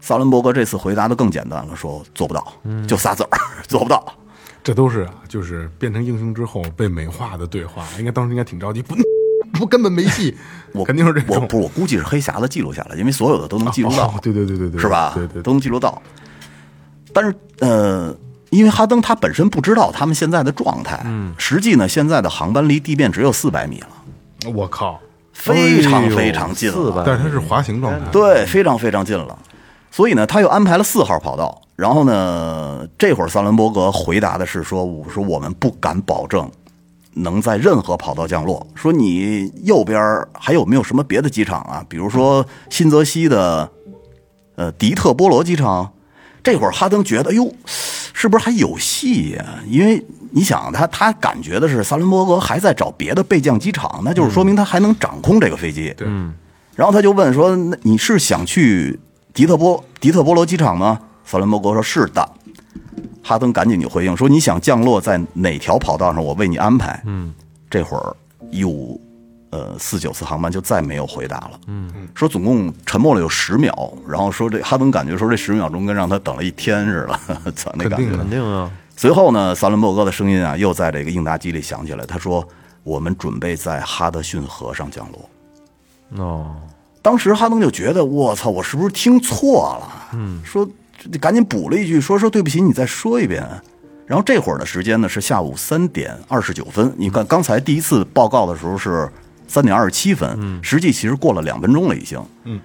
[0.00, 2.52] 萨伦伯格这次回答的更简单了，说做不到，
[2.86, 4.02] 就仨字儿， 做不到。
[4.68, 8.94] 这都是啊，就是变成英雄之后被美化的对话，应该当时应该挺着急，不
[9.58, 10.36] 不根本没戏，
[10.74, 15.12] 我肯定是这种，我不是，我估计是黑匣子记录下来，因为所有的都能记录到，哦对对对对对，是吧？
[15.14, 16.02] 对对都能记录到。
[17.14, 18.14] 但是呃，
[18.50, 25.00] 因为哈登他本身不知道他们现在的状态，嗯，实际呢，现在的航班离地面只有四百米了，我靠，
[25.32, 29.38] 非常非常近了，400但是它是滑行状态，对，非常非常近了。
[29.90, 31.62] 所以呢，他又安排了四号跑道。
[31.76, 36.50] 然后呢，这会儿萨伦伯格回答的是说：“我说我们不敢保证
[37.14, 38.66] 能在任何跑道降落。
[38.74, 40.00] 说你右边
[40.32, 41.84] 还有没有什么别的机场啊？
[41.88, 43.70] 比如说新泽西的
[44.56, 45.92] 呃迪特波罗机场。”
[46.40, 55.92] 这会儿哈登觉得，哎呦，是不是还有戏呀、因为你想，他他感觉的是萨伦伯格还在找别的备降机场，那就是说明他还能掌控这个飞机。
[55.94, 56.08] 对，
[56.74, 58.98] 然后他就问说：“那你是想去
[59.32, 62.26] 迪特波迪特波罗机场吗？”萨伦伯格说：“是的。”
[63.22, 66.24] 哈登赶紧就回应说：“你想降落在哪条跑道上？
[66.24, 67.34] 我为你安排。”嗯，
[67.68, 68.16] 这会儿
[68.50, 68.98] 一五
[69.50, 71.60] 呃四九次航班就再没有回答了。
[71.66, 78.18] 嗯，说总共沉默了有十秒，然后说这哈登感觉说这十秒钟跟让他等了一天似的， 操那感觉肯定的。
[78.18, 82.46] 肯定啊，随后呢，萨伦伯格的声音啊又在这个应答机里响起来，他说
[82.82, 85.28] ：“我们准备在哈德逊河上降落。”
[86.24, 86.56] 哦，
[87.08, 90.10] 当时哈登就觉得我操，我是不是听错了？
[90.12, 90.68] 嗯，说
[91.18, 93.42] 赶紧补了一句，说说对不起，你再说一遍。
[94.04, 99.10] 然后这会儿的时间呢是下午三点二十九分，你看刚才第一次报告的时候是
[99.46, 102.22] 三点二十七分，实际其实过了两分钟了已经。
[102.44, 102.60] 嗯。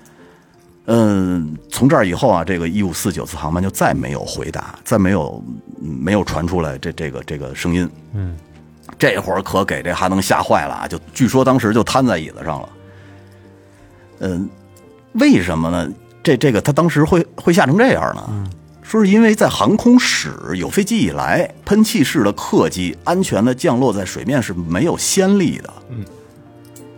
[0.88, 5.42] 嗯，从这儿以后啊，这个一五四九次航班就再没有回答，再没有
[5.82, 7.90] 嗯没有传出来这这个这个声音。
[8.14, 8.36] 嗯，
[9.00, 10.86] 这会儿可给这哈登吓坏了啊！
[10.86, 12.70] 就据说当时就瘫在椅子上了。
[14.24, 14.50] 嗯，
[15.14, 15.88] 为什么呢？
[16.24, 18.50] 这这个他当时会会吓成这样呢？
[18.82, 25.74] 说是因为在航空史有飞机以来，喷气式的客机安全的降落在水面是没有先例的。
[25.90, 26.06] 嗯，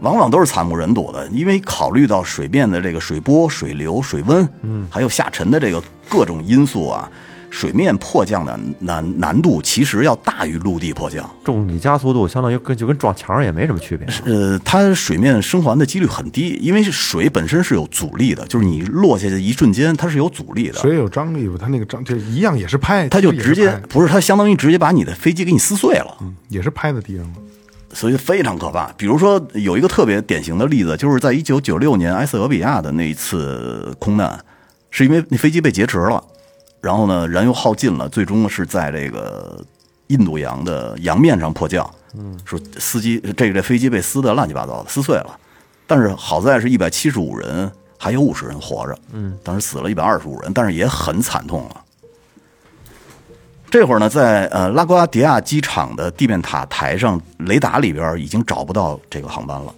[0.01, 7.09] 往往都是惨不忍睹的，因为考虑到水面的这个水波、水流、水温，嗯，还有下沉的这个各种因素啊，
[7.55, 11.29] 水面迫降的难难度其实要大于陆地迫降。
[11.41, 14.05] 重力加速度相当于跟就跟撞墙上也没什么区别。
[14.25, 21.55] 呃，它水面生还的几率很低，因为是水本身是有阻力的，就是你落下去的一瞬间它是有阻力的，水有张力吧？
[21.57, 26.17] 它那个张就一样也是拍，它就直接不是它相当于直接把你的飞机给你撕碎了，
[26.49, 27.33] 也是拍在地上了。
[27.93, 28.91] 所以非常可怕。
[28.97, 34.37] 比如说有一个特别典型的例子，就是在一九九六年埃塞俄比亚的那一次空难，
[34.91, 36.21] 是因为那飞机被劫持了，
[36.85, 39.59] 然后呢燃油耗尽了，最终是在这个
[40.07, 41.89] 印度洋的洋面上迫降。
[42.13, 45.35] 嗯，说司机这个这飞机被撕得乱七八糟的，撕碎了，
[45.87, 48.95] 但是好在是一百七十五人，还有五十人活着。
[49.13, 51.81] 嗯，当时死了一百二十五人，但是也很惨痛了。
[53.71, 59.73] 这会儿呢，在呃拉瓜迪亚机场的地面塔台上，雷达里边已经找不到这个航班了，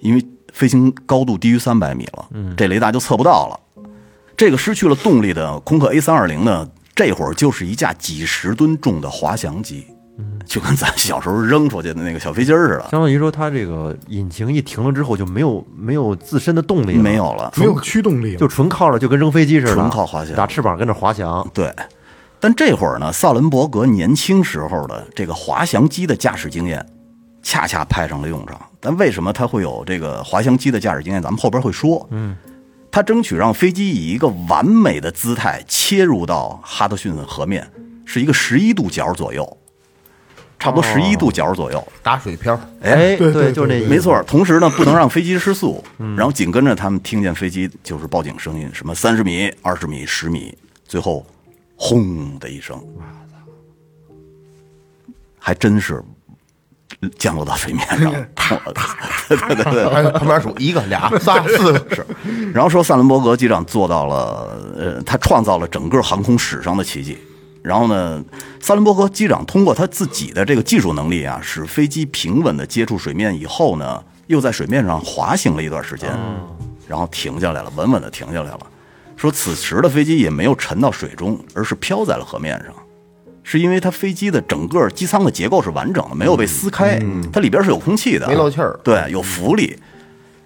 [0.00, 2.26] 因为飞行高度低于三百米了，
[2.56, 3.60] 这雷达就测不到了。
[4.40, 9.86] 这个失去了动力的空客 A 三二零呢，这会儿就是一架几十吨重的滑翔机，
[10.46, 21.46] 就跟咱小时候扔出去的那个小飞机似的，相当于说，它这个引擎一停了之后就没有没有自身的动力了，没有了，没有驱动力了，就纯靠着就跟扔飞机似的，纯靠滑翔打翅膀跟着滑翔。
[21.52, 21.70] 对，
[22.40, 26.82] 但这会儿呢，萨伦伯格年轻时候的这个滑翔机的驾驶经验，
[27.42, 28.58] 恰恰派上了用场。
[28.80, 31.20] 但为什么他会有这个滑翔机的驾驶经验？
[31.20, 32.08] 咱们后边会说。
[32.10, 32.34] 嗯，
[32.90, 37.70] 他争取让飞机以一个完美的姿态切入到哈德逊河面，
[38.04, 39.56] 是一个十一度角左右。
[40.58, 41.82] 差不多十一度角左右。
[42.02, 45.82] 打水漂，哎，对对就是那意思没错，同时呢，不能让飞机失速。
[46.16, 51.24] 然后紧跟着他们听见飞机就是报警声音，什么三十米、二十米、十米，最后
[51.76, 52.78] 轰的一声，
[55.38, 56.02] 还真是
[57.18, 58.12] 降落到水面上。
[59.28, 62.06] 对对对对，还旁边数一个、俩、仨、四个，是
[62.52, 67.16] 然后说萨伦伯格机长做到了，呃，他创造了整个航空史上的奇迹。
[67.62, 68.22] 然后呢，
[68.58, 76.10] 萨伦伯格机长通过他自己的这个技术能力啊，使飞机平稳的接触水面以后呢，又在水面上滑行了一段时间，
[76.88, 78.60] 然后停下来了，稳稳的停下来了。
[79.14, 82.74] 说此时的飞机也没有沉到水中，而是飘在了河面上。
[83.50, 87.00] 是因为它飞机的整个机舱的结构是完整的，没有被撕开，
[87.32, 88.78] 它里边是有空气的，没漏气儿。
[88.84, 89.76] 对，有浮力，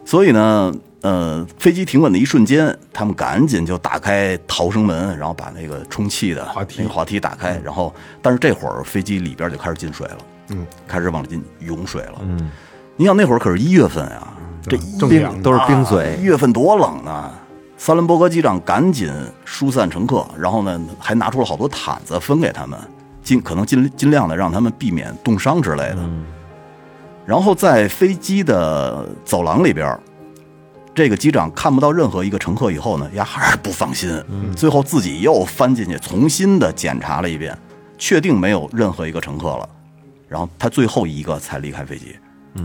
[0.06, 6.76] 所以呢，呃，飞机停稳的一瞬间，他们赶紧就打开逃生门，然后把那个充气的滑梯。
[6.78, 12.50] 那个滑梯打开，然后，但是这会儿飞机里边就开始进水了，嗯，开始往里进涌水了，嗯，
[12.96, 14.32] 你想那会儿可是一月份啊，
[14.66, 14.98] 这一
[15.42, 17.34] 都是冰啊水一，月份多冷啊！
[17.84, 19.12] 萨伦伯格机长赶紧
[19.44, 22.80] 疏散乘客，然后呢，还拿出了好多毯子分给他们，
[23.22, 25.98] 尽可能尽尽量的让他们避免冻伤之类的。
[27.26, 30.00] 然后在飞机的走廊里边，
[30.94, 34.18] 这个机长看不到任何一个乘客以后呢，呀还是不放心，
[34.56, 37.54] 最后自己又翻进去重新的检查了一遍，
[37.98, 39.68] 确定没有任何一个乘客了，
[40.26, 42.16] 然后他最后一个才离开飞机。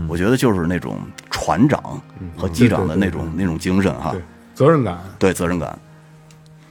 [0.08, 0.96] 我觉得就是那种
[1.28, 2.00] 船长
[2.38, 4.12] 和机长的那种那种精神哈。
[4.12, 4.22] 对，，
[4.60, 5.78] 责任感，对责任感。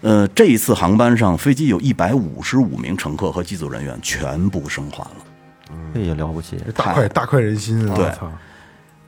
[0.01, 5.73] 呃，这一次航班上，飞机有一百五十五名乘客和机组人员全部生还了。
[5.91, 6.55] 这也了不起。
[6.63, 7.95] 这大快大快人心啊！
[7.95, 8.05] 对，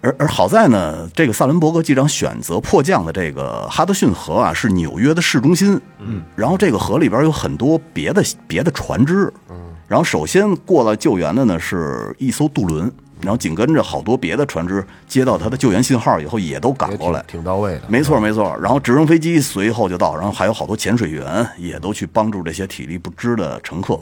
[0.01, 5.79] 而而好在呢，这个萨伦伯格机长选择迫降的这个哈德逊河啊，是纽约的市中心。
[5.99, 9.31] 嗯，然后这个河里边有很多别的别的船只。
[9.51, 9.55] 嗯，
[9.87, 12.91] 然后首先过来救援的呢是一艘渡轮，
[13.21, 17.39] 然后紧跟着好多别的船只接到他的救援信号以后，也都赶过来挺。
[17.39, 17.83] 挺到位的。
[17.87, 23.99] 没错没错，然后直升飞机随后就到，然后还有好多潜水员也都去帮助这些体力不支的乘客。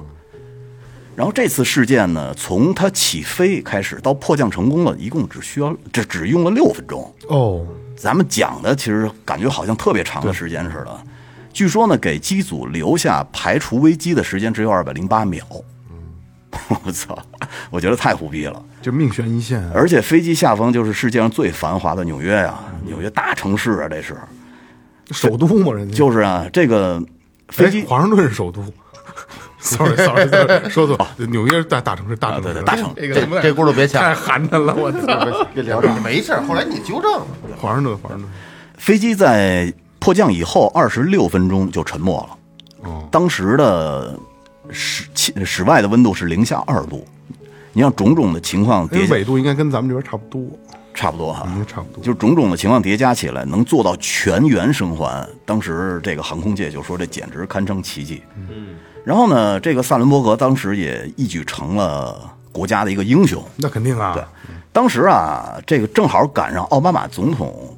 [1.15, 7.13] 然后这次事件呢，从它起飞开始到迫降成功了，一共只需要这只用了六分钟。
[7.27, 7.65] 哦，
[7.97, 10.97] 咱们讲的其实感觉好像特别长的时间似的。
[11.51, 15.45] 据说呢，给机组留下排除危机的时间只有二百零八秒。
[16.85, 17.17] 我操！
[17.69, 18.63] 我觉得太虎逼了。
[18.81, 19.71] 就命悬一线啊。
[19.73, 24.17] 而且飞机下方就是世界上最繁华的纽约呀、纽约大城市啊，这是。
[25.11, 27.03] 首都嘛，人家就是啊，这个
[27.49, 28.63] 飞机哎华盛顿是首都。
[29.61, 35.45] sorry sorry sorry，说错了，纽约是大大城市，大城市，对对大城这这个这轱辘别掐太寒碜了，我操！
[35.53, 36.33] 别聊这，没事。
[36.47, 37.27] 后来你纠正了，
[37.59, 38.29] 华盛顿，华盛顿，
[38.77, 42.89] 飞机在迫降以后二十六分钟就沉没了。
[42.89, 44.17] 哦，当时的
[44.69, 47.05] 室气室外的温度是零下二度，
[47.73, 50.41] 你像种种的情况叠加，因为纬度应该跟咱们这边差不多，
[50.93, 52.03] 差不多哈，应该差不多。
[52.03, 55.27] 就种种的情况叠加起来，能做到全员生还。
[55.45, 58.21] 当时这个航空界就说这简直堪称奇迹。
[58.35, 63.43] 嗯，然后呢，这个萨伦伯格当时也一举成了国家的一个英雄。
[63.57, 64.23] 那肯定啊，对，
[64.73, 67.77] 当时啊，这个正好赶上奥巴马总统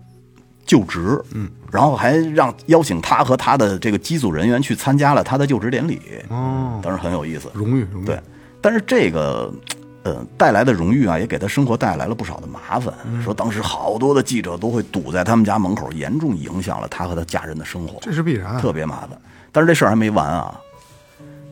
[0.66, 6.00] 就职，嗯，然后还让邀请他和他的这个机组人员去参加了他的就职典礼，
[6.30, 7.50] 哦，当时很有意思。
[7.54, 8.20] 荣誉荣誉，对，
[8.62, 9.54] 但是这个
[10.04, 12.94] 呃带来的荣誉啊，也给他生活带来了不少的麻烦。
[13.24, 18.60] 说当时好多的记者都会堵在他们家门口，严重影响了他和他家人的生活，这是必然。
[18.60, 19.10] 特别麻烦。
[19.52, 20.60] 但是这事儿还没完啊，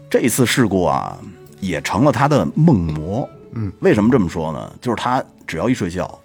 [0.10, 1.18] 这次事故啊，
[1.60, 3.28] 也成了他的梦魔。
[3.54, 4.72] 嗯，为什么这么说呢？
[4.80, 6.20] 就是他只要一睡觉，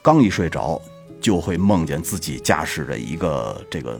[0.00, 0.80] 刚一睡着，
[1.20, 3.98] 就会梦见自己驾驶着一个这个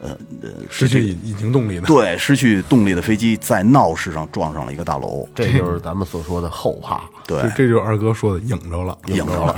[0.00, 0.10] 呃
[0.42, 9.56] 呃失去引引擎动力的，对失去动力的飞机在闹市上撞上了一个大楼，这就是咱们所说的后怕， 对这，这就是二哥说的影着了，影着了。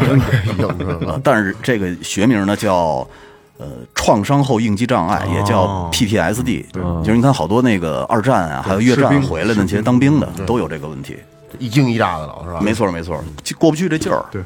[0.58, 1.20] 影着了。
[1.24, 3.06] 但是这个学名呢叫
[3.58, 6.64] 呃创伤后应激障碍，也叫哦 PTSD。
[6.72, 11.16] 就是你看好多那个二战啊，还有越战兵回来的那些当兵的都有这个问题。
[11.58, 12.60] 一惊一乍的老是吧？
[12.60, 14.24] 没错没错，就过不去这劲儿。
[14.30, 14.40] 对，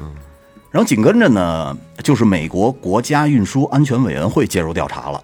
[0.71, 5.21] 然后紧跟着呢，就是美国国家运输安全委员会介入调查了。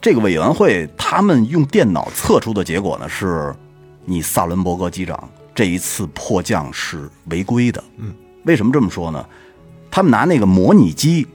[0.00, 3.54] 嗯，这个委员会他们用电脑测出的结果呢，是
[4.04, 7.82] 你萨伦伯格机长这一次迫降是违规的。
[7.98, 9.24] 嗯，为什么这么说呢？
[9.90, 11.26] 他们拿那个模拟机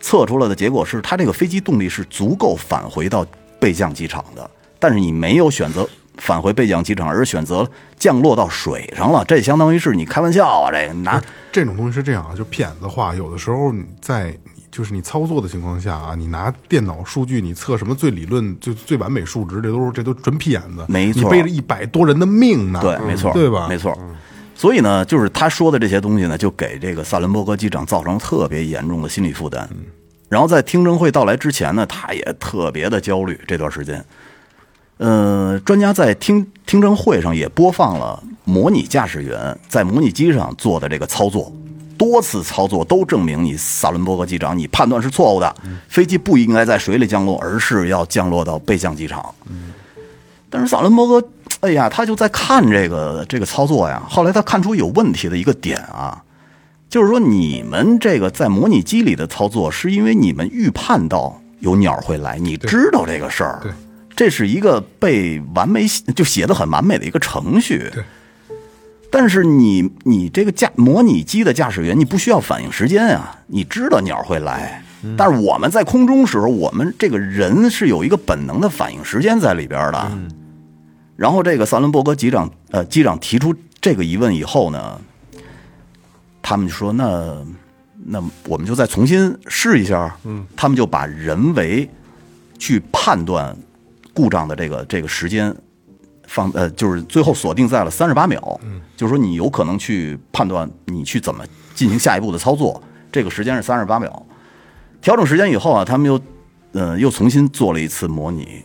[0.00, 3.26] 测出来的结果是，他这个飞机动力是足够返回到
[3.58, 5.88] 备降机场的，但是你没有选择
[6.18, 7.68] 返回备降机场，而选择
[7.98, 10.70] 降落到水上了，这相当于是你开玩笑啊！
[10.70, 11.20] 这个拿
[11.50, 14.47] 这种东西是这样啊，就骗子话，有的时候你在你
[14.78, 20.86] 就是你操作的情况下啊，你拿电脑数据，你测什么最理论、最最完美数值，这都是这都纯屁眼子。
[20.86, 23.66] 没错你背着一百多人的命呢，对，没错，对吧？
[23.68, 23.98] 没错。
[24.54, 29.68] 所以呢，就是他说的这些东西呢，就给这个萨伦伯格机长造成特别严重的心理负担。
[30.28, 34.04] 然后在听证会到来之前呢，他也特别的焦虑这段时间。
[34.98, 41.52] 呃，专家在听听证会上也播放了模拟驾驶员在模拟机上做的这个操作，
[41.98, 45.54] 多次操作都证明你萨伦伯格机长你判断是错误的，
[45.88, 49.34] 飞机不应该在水里降落，而是要降落到备降机场。
[50.48, 51.28] 但是萨伦伯格，
[51.60, 54.02] 哎呀，他就在看这个这个操作呀。
[54.08, 56.22] 后来他看出有问题的一个点啊，
[56.88, 63.60] 就是说你们这个在模拟机里的操作，是因为你们预判到有鸟会来，你知道这个事儿，
[64.16, 65.86] 这是一个被完美
[66.16, 67.90] 就写的很完美的一个程序。
[67.92, 68.02] 对。
[69.10, 74.82] 但是你你这个驾模拟机的驾驶员，你不需要反应时间啊，你知道鸟会来。
[75.16, 80.18] 但是我们在空中时候，我们这个人是有一个本能的反应时间在里边的。
[81.16, 85.00] 然后这个萨伦伯格机长呃机长提出这个疑问以后呢，
[86.42, 87.36] 他们就说那
[88.06, 90.16] 那我们就再重新试一下。
[90.24, 91.88] 嗯，他们就把人为
[92.58, 93.56] 去判断
[94.12, 95.54] 故障的这个这个时间
[96.28, 98.60] 放呃，就是最后锁定在了三十八秒。
[98.62, 104.26] 嗯，就是说你有可能去判断你去怎么进行下一步的操作，这个时间是三十八秒。
[105.00, 106.20] 调整时间以后啊，他们又
[106.72, 108.62] 呃又重新做了一次模拟，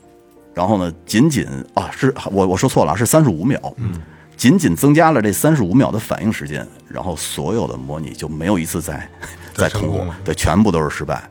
[0.54, 3.60] 然后呢，仅仅啊是我我说错了，是三十五秒。
[3.78, 4.02] 嗯，
[4.36, 9.10] 仅仅增加了这三十五秒的反应时间，然后所有的模拟就没有一次再
[9.54, 11.24] 再通过成功了，对，全部都是失败。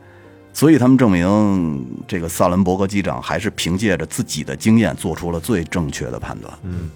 [0.53, 6.53] 所以他们证明，这个萨伦伯格机长还是凭借着自己的经验做出了最正确的判断。
[6.62, 6.90] 嗯，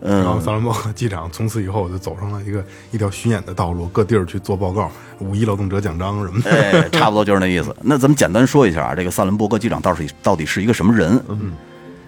[0.00, 6.50] 然后萨伦伯格机长从此以后就走上了一个 一条巡演的道路，各地儿去做报告，五一劳动者奖章什么的。
[6.82, 7.74] 哎，差不多就是那意思。
[7.82, 11.18] 那咱们简单说一下啊，这个萨伦伯格机长到底到底是一个什么人？
[11.28, 11.52] 嗯，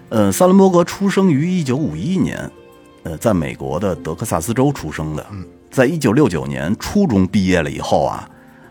[0.09, 2.51] 呃，萨伦伯格出生于一九五一年，
[3.03, 5.25] 呃，在美国的德克萨斯州出生的。
[5.31, 8.29] 嗯，在一九六九年初中毕业了以后啊，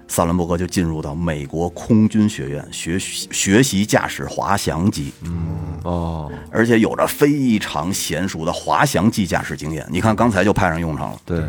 [0.08, 5.12] 萨伦伯格就进入到美国空军学院学习学习驾驶滑翔机。
[5.22, 9.86] 嗯哦，而且有着非常娴熟的滑翔机驾驶经验。
[9.90, 11.18] 你看，刚才就派上用场了。
[11.24, 11.44] 对，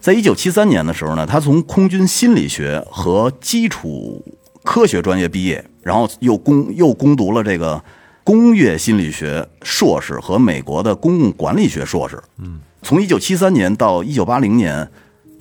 [0.00, 4.24] 在一九七三年的时候呢，他从空军心理学和基础
[4.62, 7.82] 科学专业毕业，然后又攻又攻读了这个
[8.24, 12.22] 工业心理学硕士和美国的公共管理学硕士。
[12.38, 14.88] 嗯，从一九七三年到一九八零年，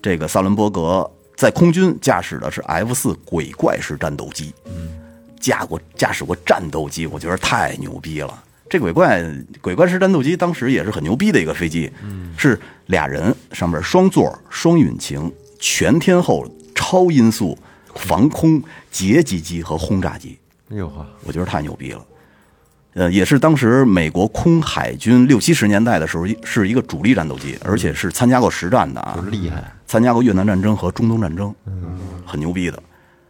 [0.01, 4.53] 这个萨伦伯格在空军驾驶的是 F 四鬼怪式战斗机。
[4.65, 4.89] 嗯，
[5.39, 8.43] 驾过驾驶过战斗机，我觉得太牛逼了。
[8.67, 9.23] 这鬼怪
[9.61, 11.91] 鬼怪式战斗机当时也是很牛逼的一个飞机，
[12.35, 17.57] 是俩人上面双座、双引擎、全天候超音速
[17.93, 20.39] 防空截击机和轰炸机，
[20.71, 22.03] 哎呦呵，我觉得太牛逼了。
[22.95, 31.53] 呃，也是当时美国空海军六七十年代的时候，是一个主力战斗机，而且是参加过实战的啊，厉害，参加过越南战争和中东战争，
[32.25, 32.81] 很牛逼的。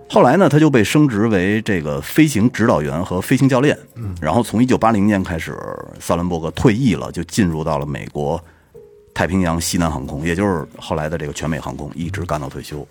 [0.07, 3.75] 后来呢，他就被升职为这个飞行指导员和飞行教练。
[4.21, 5.57] 然后从一九八零年开始，
[5.99, 8.39] 萨伦伯格退役了，就进入到了美国
[9.15, 12.87] 太平洋西南航空，也就是后来的这个全美航空，一直干到退休。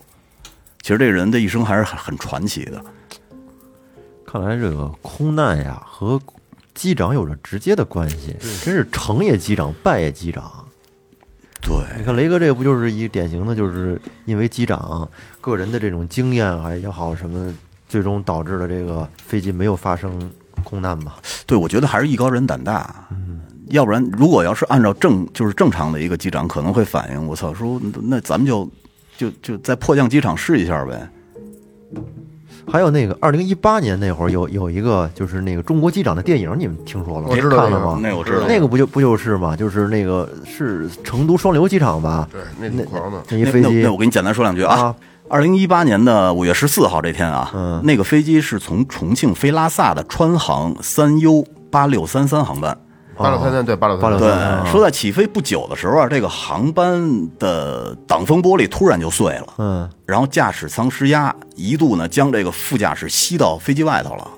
[0.82, 2.84] 其实这个人的一生还是很很传奇的。
[4.26, 6.20] 看来这个空难呀和
[6.74, 10.50] 机长有着直接的关系，真是成也机长，败也机长。
[11.62, 15.08] 对，你看雷哥这不就是一典型的，就是因为机长
[15.40, 17.54] 个人的这种经验啊也好什么，
[17.88, 20.30] 最终导致了这个飞机没有发生
[20.62, 21.14] 空难嘛？
[21.46, 23.06] 对，我觉得还是艺高人胆大。
[23.10, 28.70] 嗯，要不然如果要是按照正就是正常的一个机长，可能会反应，我操，说那咱们就
[29.16, 31.08] 就就在迫降机场试一下呗。
[32.70, 37.28] 还有那个二零一八年那会儿有有一个就是那个中国机长的电影，你们听说了吗？
[37.30, 37.98] 我知道看了吗？
[38.02, 39.54] 那个我知道那个不就不就是吗？
[39.54, 42.28] 就是那个是成都双流机场吧？
[42.32, 43.22] 对，那挺狂的。
[43.28, 44.94] 那一飞机那那我给你简单说两句啊啊。
[45.28, 52.76] 二零一八年的五月十四号这天啊，嗯那个飞机是从重庆飞拉萨的川航三 U 八六三三航班。
[53.16, 64.28] 八六三三对八六三863对，，说在起飞不久的时候啊，这个航班的挡风玻璃突然就碎了，嗯，然后驾驶舱失压，一度呢将这个副驾驶吸到飞机外头了。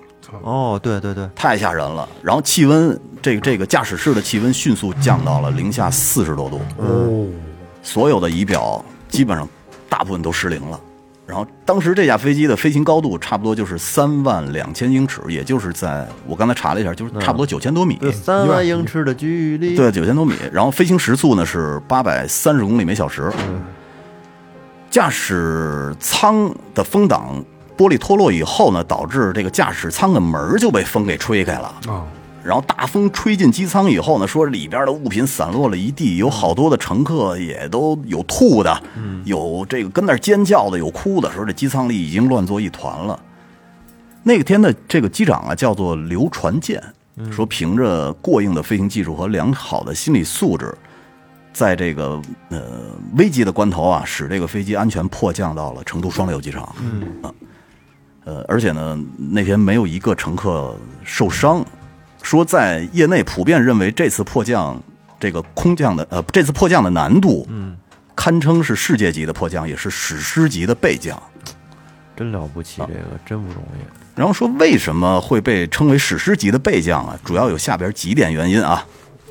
[0.43, 2.07] 哦，对对对，太吓人了。
[2.21, 7.27] 然后气温，这个这个驾驶室的气温迅速降到了零下四十多度，哦，
[7.83, 9.49] 所有的仪表基本上
[9.89, 10.79] 大部分都失灵了。
[11.27, 17.99] 然后当时这架飞机的飞行高度差不多就是三万两千英尺，也就是在我刚才查了一下，就是差不多九千多米。
[18.01, 20.35] 这三万英尺的距离，对，九千多米。
[20.53, 23.31] 然后飞行时速呢是八百三十公里每小时。
[24.89, 27.45] 驾驶舱的风挡
[27.77, 31.75] 玻璃脱落以后呢，导致这个驾驶舱的门就被风给吹开了。
[31.89, 32.07] 啊，
[32.47, 38.81] 然后大风吹进机舱以后呢，说里边的物品散落了一地，有好多的乘客也都有吐的，
[39.25, 43.19] 有这个跟那儿尖叫的，有哭的，说这机舱里已经乱作一团了。
[44.23, 46.81] 那个天的这个机长啊，叫做刘传健，
[47.33, 50.73] 说凭着过硬的飞行技术和良好的心理素质，
[51.53, 52.61] 在这个呃
[53.17, 56.73] 危急的关头啊，使这个飞机安全迫降到了成都双流机场。
[56.81, 57.35] 嗯啊，
[58.25, 61.65] 呃，而且呢，那天没有一个乘客受伤。
[62.27, 64.77] 说在业内普遍认为这次迫降
[65.21, 67.77] 这个空降的呃这次迫降的难度，嗯，
[68.17, 71.17] 堪称是世界级的迫降，也是史诗级的备降。
[72.17, 74.19] 真了不起，这个真不容易。
[74.19, 77.17] 然后说为什么会被称为史诗级的备降啊？
[77.25, 78.85] 主要有下边几点原因啊。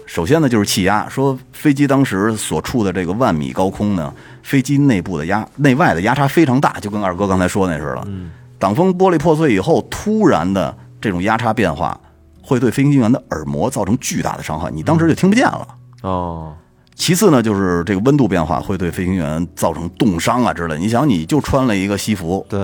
[0.05, 1.09] 首先呢，就是气压。
[1.09, 8.03] 说飞机当时所处的这个万米高空呢，飞机内部的压内外的压差非常大，就跟二哥刚才说那似的。
[8.05, 11.99] 嗯，挡风玻璃破碎以后，突然的这种压差变化，
[12.45, 15.67] 会对飞行员的耳膜造成巨大的伤害，你当时就听不见了。
[16.03, 16.53] 哦，
[16.93, 20.77] 其次呢，就是这个温度变化会对飞行员造成冻伤啊之类。
[20.77, 22.59] 你想，你就穿了一个西服，对，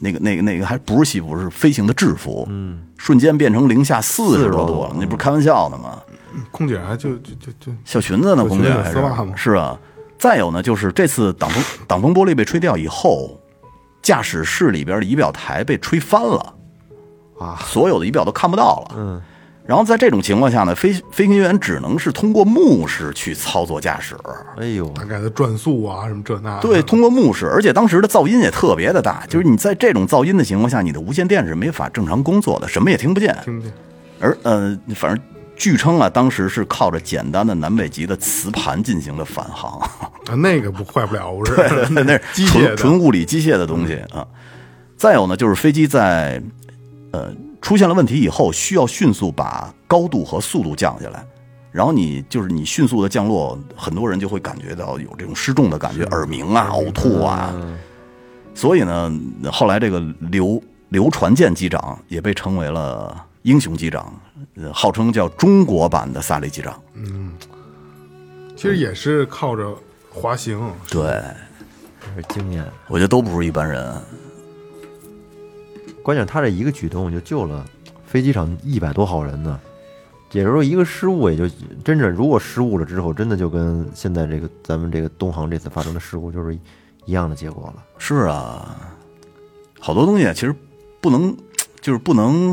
[0.00, 6.02] 那个、那个、那个还不是西服，是飞行的制服，嗯，瞬间变成零下四十多度了，那不是开玩笑的吗？
[6.50, 8.98] 空姐还就就就就小裙子呢，空姐还是
[9.36, 9.78] 是啊。
[10.18, 13.40] 再有呢，就是这次挡风挡风玻璃被吹掉以后，
[14.00, 16.54] 驾驶室里边的仪表台被吹翻了，
[17.38, 18.94] 啊，所有的仪表都看不到了。
[18.96, 19.20] 嗯，
[19.66, 24.16] 然后在这种情况下呢，飞飞行员只能是通过目视去操作驾驶。
[24.58, 26.60] 哎呦，大概的转速啊什么这那的。
[26.60, 33.36] 对，通过目视，而且当时的噪音也特别的大，就是你在这种噪音的情况下，你的无线电是没法正常工作的，什么也听不见。
[33.44, 33.72] 听不见。
[34.20, 35.20] 而呃，反正
[35.56, 39.78] 据称啊，当时是靠着简单的南北极的磁盘进行的返航，
[40.30, 41.52] 啊，那个不坏不了，不是。
[41.90, 44.26] 那是 机械纯纯物理机械的东西啊。
[44.96, 46.40] 再有呢，就是飞机在
[47.12, 51.24] 呃出现了问题以后，需要迅速把高度和速度降下来。
[51.70, 57.54] 然后你就是你迅速的降落，很多人就会感觉到有这种失重的感觉，耳鸣啊、呕吐啊。
[58.54, 59.10] 所以呢，
[59.50, 64.12] 后来这个刘刘传健机长也被称为了英雄机长，
[64.56, 66.78] 呃号称叫中国版的萨利机长。
[66.94, 67.32] 嗯
[68.54, 69.74] 其实也是靠着
[70.10, 71.00] 滑行，对，
[72.00, 72.62] 这是经验。
[72.86, 73.92] 我觉得都不是一般人。
[76.02, 77.64] 关键他这一个举动就救了
[78.04, 79.58] 飞机上一百多号人呢，
[80.32, 81.48] 也就是说一个失误也就
[81.84, 86.58] 真正如果失误了之后，真的就跟现在这个咱们这个东航这次发生的事故就是
[87.06, 87.82] 一样的结果了。
[87.98, 88.76] 是啊，
[89.78, 90.54] 好多东西啊其实
[91.00, 91.36] 不能，
[91.80, 92.52] 就是不能，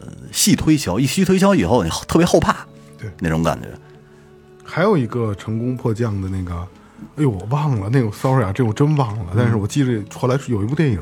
[0.00, 0.98] 呃，细推敲。
[0.98, 2.66] 一细推敲以后，你特别后怕，
[2.98, 3.68] 对那种感觉。
[4.64, 6.54] 还有一个成功迫降的那个，
[7.16, 9.32] 哎呦，我忘了那个，sorry 啊，这我真忘了。
[9.36, 11.00] 但是我记得后来有一部电影，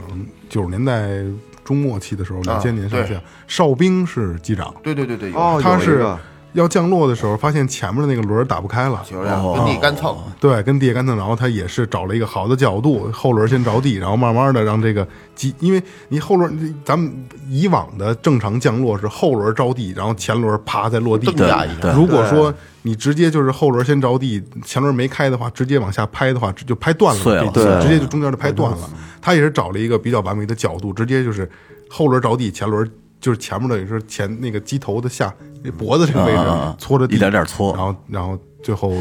[0.48, 1.24] 九十年代
[1.64, 3.08] 中末期的时候，两千年上对。
[3.08, 6.04] 线，哨兵是机长，对对对对，他是
[6.52, 15.04] 要降落的时候，发现前面的那个轮儿打不开了，跟地干蹭，对，跟地下干蹭，然后他也是找了一个好的角度，后轮先着地，然后慢慢的让这个
[15.34, 17.12] 机，因为你后轮，咱们
[17.48, 21.26] 以往的正常降落是后轮着地，然后前轮啪再落地。
[21.92, 22.54] 如果说
[22.86, 28.90] 你直接就是后轮先着地，前轮没开的话，直接往下拍的话，就拍断了，碎了对直接就中间就拍断了。
[29.22, 31.50] 他也是找了一个比较完美的角度，直接就是
[31.88, 38.92] 后轮着地，前轮就是前面的，也是前那个机头的下那脖子这个位置搓着地，一点点搓然后然后最后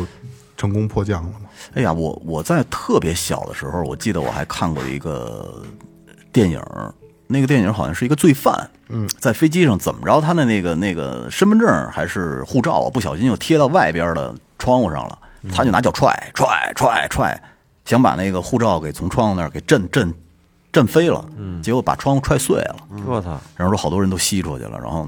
[0.55, 1.35] 成功迫降了嘛。
[1.73, 5.61] 哎呀，我我在特别小的时候，我记得我还看过一个
[6.31, 6.61] 电影，
[7.27, 15.17] 那个电影好像是一个罪犯，嗯，在飞机上怎么着，他的那个那个身份证还是护照啊，不小心就贴到外边的窗户上了，
[15.51, 17.41] 他就拿脚踹踹踹踹，
[17.85, 20.13] 想把那个护照给从窗户那儿给震震
[20.71, 22.75] 震飞了，嗯，结果把窗户踹碎了，
[23.05, 23.39] 我操！
[23.55, 25.07] 然后说好多人都吸出去了，然后，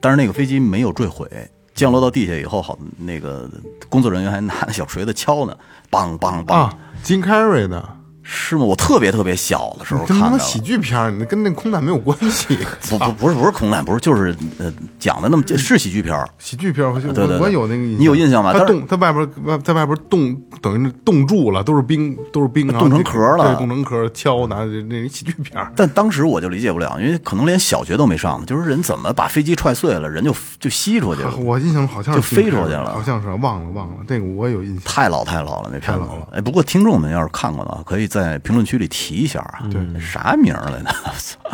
[0.00, 1.26] 但是那个飞机没有坠毁，
[1.74, 3.48] 降落到地下以后，好那个
[3.88, 5.56] 工作人员还拿着小锤子敲呢，
[5.90, 7.86] 梆梆梆，啊，金凯瑞的，
[8.22, 8.64] 是吗？
[8.64, 10.38] 我特别特别小的时候看的。
[10.38, 12.58] 喜剧片儿，你跟那空难没有关系。
[12.88, 25.72] 不不不是不是空难，不是就是呃讲的那么是喜剧片儿喜剧片儿，我对对对我有那个印象，你有印象吗他冻，他外边外在外边冻，等于冻住了，都是冰，都是冰，冻成壳了对，冻成壳，敲拿那那喜剧片儿。
[25.76, 34.82] 但当时我就理解不了，因为可能连小学都没上呢，就是人怎么把飞机踹碎了，人就就吸出去了，我印象好像是就飞出去了好像是忘了忘了，那个我也有印象。
[34.84, 36.28] 太老太老了那片子了。
[36.32, 39.66] 哎，不过听众们要是看过的话，可以在评论区里提一下啊。
[39.70, 40.90] 对啥名儿来着？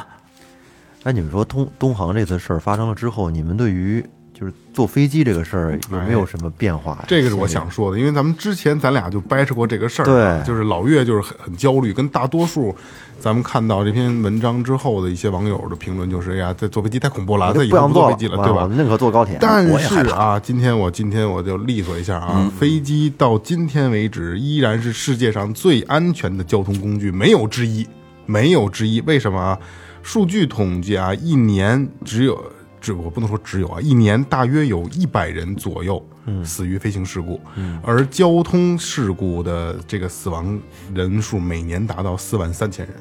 [1.04, 4.04] 哎，你们说东东航这次事儿发生了之后，你们对于
[4.39, 7.05] 就是坐飞机这个事儿有没有什么变化呀？
[7.09, 12.76] 这个是我想说的，因为咱们之前咱俩就掰扯过这个事儿啊，对就是老岳就是很很焦虑，跟大多数
[13.18, 18.68] 咱们看到这篇文章之后的一些网友的评论就是，哎呀，这坐飞机太恐怖了，我他以后不想坐飞机了，对吧我？
[18.68, 19.39] 宁可坐高铁。
[19.41, 27.87] 但是啊，今天我今天我就利索一下啊，飞机到今天为止依然是世界上最安全的交通工具，没有之一，
[28.26, 29.01] 没有之一。
[29.07, 29.59] 为什么啊？
[30.03, 32.41] 数据统计啊，一年只有
[32.87, 36.01] 只我不能说只有啊，一年大约有一百人左右
[36.45, 37.41] 死于飞行事故，
[37.82, 40.57] 而交通事故的这个死亡
[40.95, 42.95] 人数每年达到四万三千人。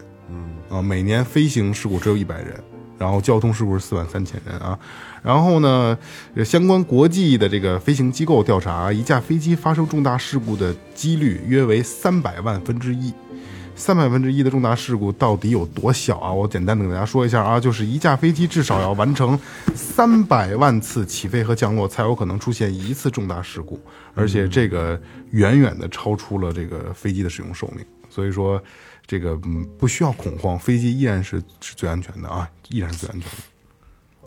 [0.71, 2.55] 啊，每年飞行事故只有一百人，
[2.97, 4.77] 然后交通事故是四万三千人啊。
[5.21, 5.95] 然后呢，
[6.33, 13.13] 呃相关国际的这个飞行机构调查，一架飞机发生重大事故的几率约为三百万分之一。
[13.75, 16.31] 三百分之一的重大事故到底有多小啊？
[16.31, 19.37] 我简单的给大家说一下啊，就是一架飞机至少要完成
[19.75, 23.79] 三百万次起飞和降落，才有可能出现一次重大事故，
[24.15, 24.99] 而且这个
[25.31, 27.85] 远远的超出了这个飞机的使用寿命。
[28.09, 28.61] 所以说，
[29.05, 33.37] 这个嗯不需要恐慌，飞机依然是是最安全的啊，依然是最安全的。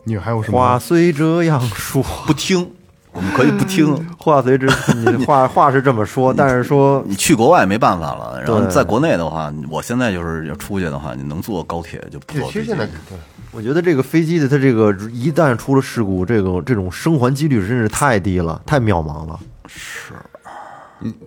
[0.05, 0.59] 你还有什么？
[0.59, 2.71] 话虽这样说，不听，
[3.13, 3.95] 我们可以不听。
[4.19, 12.79] 话虽之你话 话是这么说，但是说你去国外没办法了，然后在国内的话，我现在就是要出去的话，你能坐高铁就不对，坐飞机现。
[12.79, 13.19] 在对
[13.51, 19.41] 我觉得这个飞机的它这个一旦出了事故，这个这种生还几率真是太低了，太渺茫了。
[19.67, 20.13] 是，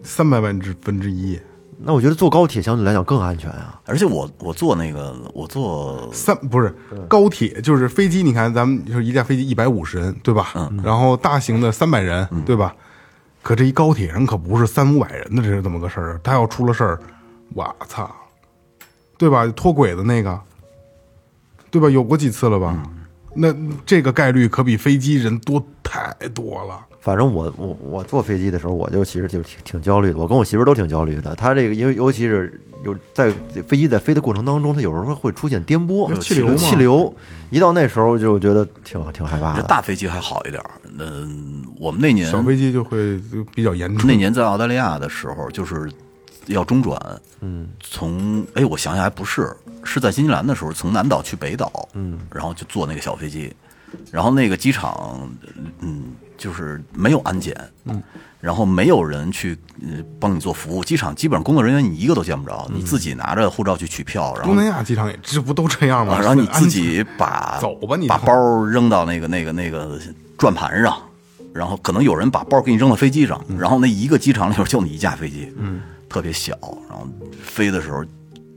[0.04, 1.40] 三百万之分之一，
[1.84, 3.80] 那我觉得坐高铁相对来讲更安全啊。
[3.86, 6.76] 而且我我坐那个我坐三不是
[7.08, 10.52] 高铁就是飞机，你看咱们就是一架飞机一百五十人，对吧？
[10.56, 12.76] 嗯然后大型的三百人，对吧？
[13.42, 16.20] 可这一高铁上可不是三五百人的，这是这么个事儿。
[16.24, 17.00] 他要出了事儿，
[17.54, 18.10] 我操，
[19.18, 19.48] 对吧？
[19.56, 20.40] 脱轨的那个，
[21.70, 21.90] 对吧？
[21.90, 22.76] 有过几次了吧？
[22.86, 22.98] 嗯
[23.34, 23.56] 那
[23.86, 26.86] 这个概率可比飞机人多太多了。
[27.02, 30.18] 反正我我我坐飞机的时候，我就其实就挺挺焦虑的。
[30.18, 31.36] 我跟我媳妇儿都挺焦虑的。
[31.36, 33.32] 她这个因为尤其是有在
[33.68, 37.14] 飞机在飞的过程当中，它有时候会出现颠簸、气流嘛气流。
[37.50, 39.62] 一到那时候就觉得挺挺害怕的。
[39.62, 40.72] 这大飞机还好一点儿。
[41.00, 44.08] 嗯，我们那年小飞机就会就比较严重。
[44.08, 45.92] 那年在澳大利亚的时候，就是
[46.46, 47.00] 要中转，
[47.40, 49.52] 嗯，从哎，我想想还不是，
[49.84, 53.52] 是在新西兰的时候，从南岛去北岛，嗯，然后就坐那个小飞机，
[54.12, 55.30] 然后那个机场，
[55.80, 56.04] 嗯，
[56.42, 58.02] 就是没有安检，嗯，
[58.40, 66.16] 然后没有人去呃帮你做服务，机场基本上工作人员你一个都见不着，你自己拿着护照去取票，然后东南亚机场也这不都这样吗？
[66.16, 70.00] 啊，然后你自己把走吧你就把包扔到那个那个那个
[70.36, 71.00] 转盘上，
[71.54, 75.80] 然后可能有人把包给你扔到飞机上，然后那一个机场里边就你一架飞机，嗯，
[76.10, 76.58] 特别小，
[76.90, 77.08] 然后
[77.44, 78.04] 飞的时候，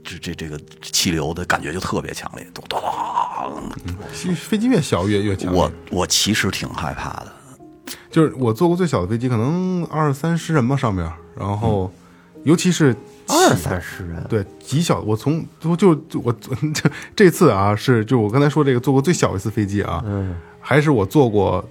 [0.03, 3.95] 这这这个气流的感觉就特别强烈，咚咚咚。
[4.11, 5.61] 飞飞机越小越越强烈。
[5.61, 7.33] 我我其实挺害怕的，
[8.09, 11.91] 就是我坐过最小的飞机，可能二三十人吧，上面，然后
[12.43, 12.95] 尤其是
[13.27, 21.63] 二三十人，对极小，我从就就我这 这次啊是就我刚才说这个坐过最小一次飞机啊，嗯，还是我坐过。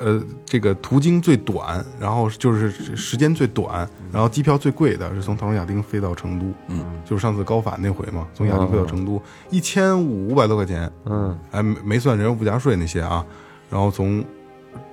[0.00, 13.26] 呃，这个途经最短，然后就是时间最短，然后机票最贵的是从唐人亚丁飞到成都，嗯，就是上次高反那回嘛，从亚丁飞到成都，一千五百多块钱，嗯，哎，没没算人物附加税那些啊，
[13.68, 14.24] 然后从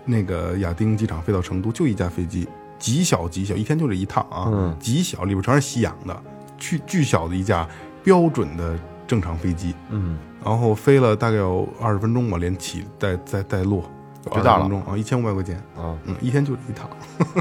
[0.06, 2.48] 那个亚丁机场飞到成都，就一架飞机，
[2.78, 4.78] 极小极小，一天就这一趟啊，嗯。
[4.80, 6.24] 极小，里边全是吸氧的，
[6.58, 7.68] 巨巨小的一架
[8.04, 8.78] 标准的
[9.08, 13.90] 正常飞机，嗯，然后飞了大概有二十分钟吧，连起带带带落，
[14.34, 16.90] 知道了20分钟啊，一千五百块钱，啊，嗯，一天就这一趟，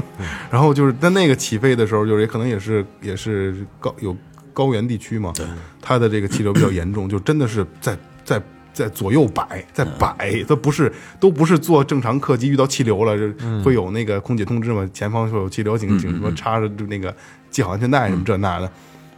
[0.49, 4.15] 然后就是在那个起飞的时候，就是也可能也是也是高有
[4.53, 5.45] 高原地区嘛，对，
[5.81, 8.41] 它的这个气流比较严重，就真的是在在
[8.75, 17.15] 在左右摆，在摆，它不是都不是坐正常客机遇到气流了，就会有那个空姐通知嘛，前方说有气流，请请什么插着就那个
[17.49, 18.69] 系好安全带什么这那的，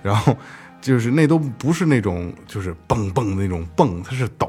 [0.03, 0.37] 然后
[0.79, 4.47] 就是那都不是那种就是蹦蹦的那种蹦，它是抖，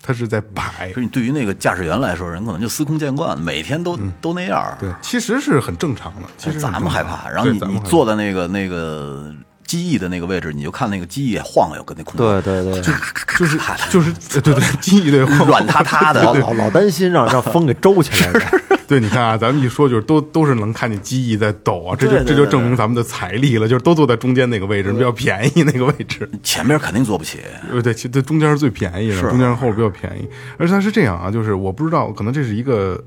[0.00, 0.92] 它是在摆。
[0.92, 4.64] 所以你对于那个驾驶员来说，人可能就司空见惯，每天都、都那样。
[4.78, 9.34] 对，其实是很正常的，其实咱们害怕，然后你你坐在那个那个
[9.66, 12.92] 机翼的那个位置，你就看那个机翼晃悠，跟那空对对对，就
[13.44, 13.58] 是
[13.90, 18.40] 就是对对对，记忆对软塌塌的老老老担心让让风给周起来了。
[18.86, 26.30] 对，你看啊，咱们一说就是都都是能看见机翼在抖啊，这就这就证明咱们的财力了，就是都坐在中间那个位置，比较便宜那个位置。
[26.44, 27.40] 前面肯定坐不起。
[27.68, 30.28] 对对，其实中间是最便宜的，中间后边比较便宜。
[30.56, 33.02] 而且它是这样啊，就是我不知道，可能这是一个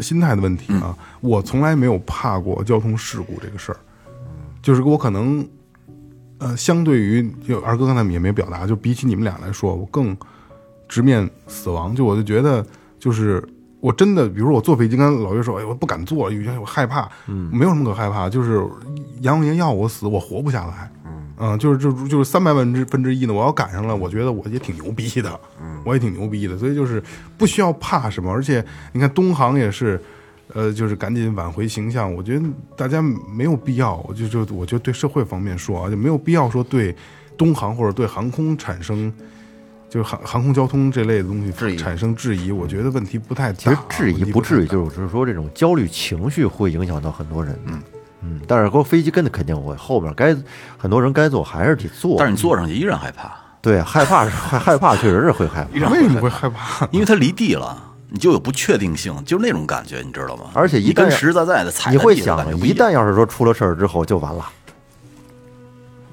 [0.00, 0.96] 心态的问题啊。
[1.20, 3.76] 我从来没有怕过交通事故这个事儿，
[4.62, 5.46] 就是我可能
[6.38, 10.16] 呃，相对于就二哥刚才也没表达，就比起你们俩来说，我更
[10.88, 11.94] 直面死亡。
[11.94, 12.64] 就我就觉得，
[12.98, 13.42] 就是
[13.80, 17.08] 我真的，比如说我坐飞机，跟老岳说，哎，我不敢坐，有些我害怕。
[17.26, 18.64] 嗯，没有什么可害怕，就是
[19.20, 20.90] 阎王爷要我死，我活不下来。
[21.40, 25.40] 嗯，就是就就是三百万之分之一呢，我要赶上了，我觉得我也挺牛逼的。
[25.62, 27.00] 嗯，我也挺牛逼的，所以就是
[27.36, 28.28] 不需要怕什么。
[28.32, 30.02] 而且你看东航也是，
[30.54, 32.12] 呃，就是赶紧挽回形象。
[32.12, 32.44] 我觉得
[32.76, 36.94] 大家没有必要，我就就我觉得对社会方面说啊，就没有必要说对
[37.36, 39.12] 东航或者对航空产生。
[39.90, 43.58] 就是航航空交通这类的东西产生质疑，我觉得问题不太大。
[43.58, 47.58] 其实质疑不至于，就是就是说这种焦虑情绪会影响到很多人。
[47.64, 47.82] 嗯
[48.20, 50.36] 嗯，但是说飞机跟的肯定会，后边该
[50.76, 52.16] 很多人该坐还是得坐。
[52.18, 55.88] 但是你坐上去依然害怕，对害怕是害害怕，确实是会害怕。
[55.88, 56.86] 为什么会害怕？
[56.92, 60.44] 因为它离地了，你就有不确定性，就是那种感觉，你知道吗？
[60.54, 64.46] 而且一旦实实在在的踩你会想一旦要是说出了事儿之后就完了，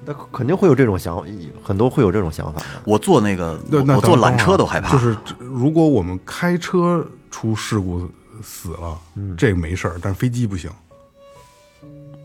[0.05, 1.23] 那肯定会有这种想，
[1.63, 2.65] 很多会有这种想法的。
[2.83, 8.07] 我坐那个，那那我我坐缆车都害怕，就是如果我们开车出事故
[8.43, 8.99] 死了，
[9.37, 10.69] 这个没事儿，但是飞机不行。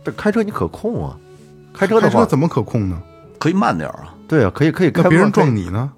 [0.04, 1.16] 这开车你可控啊，
[1.72, 3.00] 开车的话，开车怎么可控呢？
[3.38, 5.90] 可以慢点儿啊，对啊，可以可以开那别人撞你呢？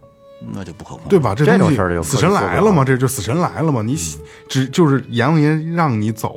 [0.53, 1.19] 那就不可控，对？
[1.19, 1.35] 吧？
[1.35, 3.83] 这这东西种事儿就死神来了嘛，这就死神来了嘛。
[3.83, 3.97] 你
[4.49, 6.37] 只就是阎王爷让你走，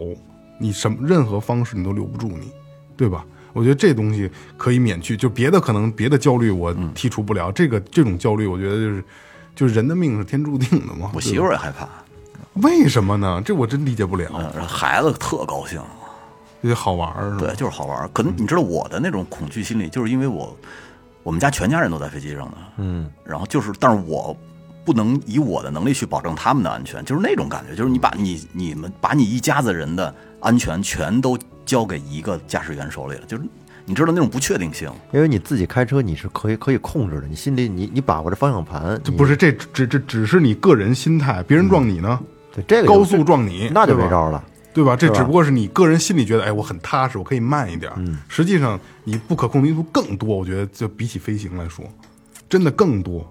[0.59, 2.51] 你什么任何方式你都留不住你，
[2.97, 3.25] 对吧？
[3.53, 9.03] 我觉得这东西可以免去，就别的可能别的焦虑我嗯剔除不了，这个这种焦虑，我觉得就是
[9.55, 11.09] 就是人的命是天注定的嘛。
[11.13, 11.87] 我媳妇儿也害怕，
[12.61, 13.41] 为什么呢？
[13.45, 15.81] 这我真理解不了，嗯，孩子特高兴，
[16.61, 17.37] 这好玩儿是吧？
[17.39, 18.09] 对，就是好玩儿。
[18.09, 20.53] 可能你知道我的那种恐惧心理，就是因为我
[21.25, 24.37] 我们家全家人都在飞机上呢，嗯，然后就是，但是我
[24.85, 33.43] 不能以我的能力去保证他们的安全，就是那种感觉，就是你把你你们把你一家子人的安全全都交给一个驾驶员手里了，就是
[33.85, 42.19] 你知道那种不确定性，因为你自己开车你是可以可以控制的，你心里你你把握着方向盘，就不是这只这只是你个人心态，别人撞你呢，
[42.53, 44.43] 对这个高速撞你，那就没招了。
[44.75, 44.93] 对吧？
[44.93, 47.89] 这只不过是你个人心里觉得，哎，我很踏实，我可以慢一点。
[47.95, 51.85] 嗯，实际上你不可控的因素更多，我觉得就比起飞行来说，
[52.49, 53.25] 真的更多。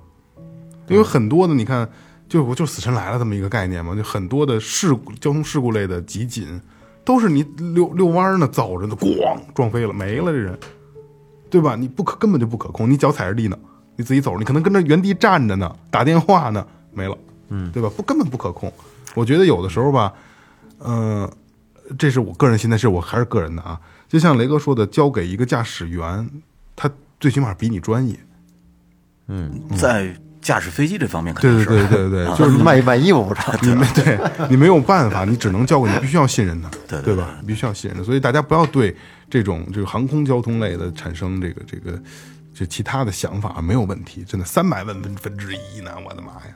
[0.88, 1.86] 因为很多的，你看，
[2.28, 6.60] 就我就死神来了这么一个概念嘛，就很多的事故、交通事故类的集锦，
[7.04, 7.42] 都是你
[7.74, 10.58] 遛遛弯儿呢，走着呢，咣撞飞了，没了这人，
[11.50, 11.76] 对吧？
[11.76, 13.58] 你不可根本就不可控，你脚踩着地呢，
[13.96, 17.16] 你自己走着，你可能跟着原地站着呢，打电话呢，没了，
[17.48, 17.90] 嗯，对吧？
[17.94, 18.72] 不根本不可控。
[19.14, 20.22] 我觉得有的时候吧，嗯，
[21.98, 23.80] 这是我个人心态，是我还是个人的啊。
[24.08, 26.28] 就像雷哥说的，交给一个驾驶员，
[26.76, 28.18] 他最起码比你专业。
[29.28, 33.58] 嗯在驾驶飞机这方面肯对对定是，对对对，就 就是是卖卖衣服不成？
[33.62, 34.18] 你没对
[34.50, 37.38] 你没有办法，你只能交给你必须要信任他，对对吧？
[37.40, 38.94] 你必须要信任他，所以大家不要对
[39.30, 41.98] 这种这个航空交通类的产生这个这个
[42.52, 46.54] 就其他的想法，没有问题，真的三百万分分之一呢，我的妈呀！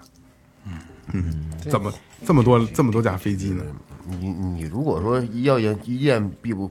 [0.66, 0.72] 嗯
[1.14, 1.91] 嗯，怎么
[2.26, 3.64] 这么多这么多架飞机呢？
[4.21, 6.71] 你你如果说一要一一件必不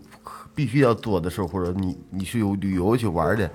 [0.55, 3.47] 必须要做的事儿，或者你你去有旅游去玩儿去，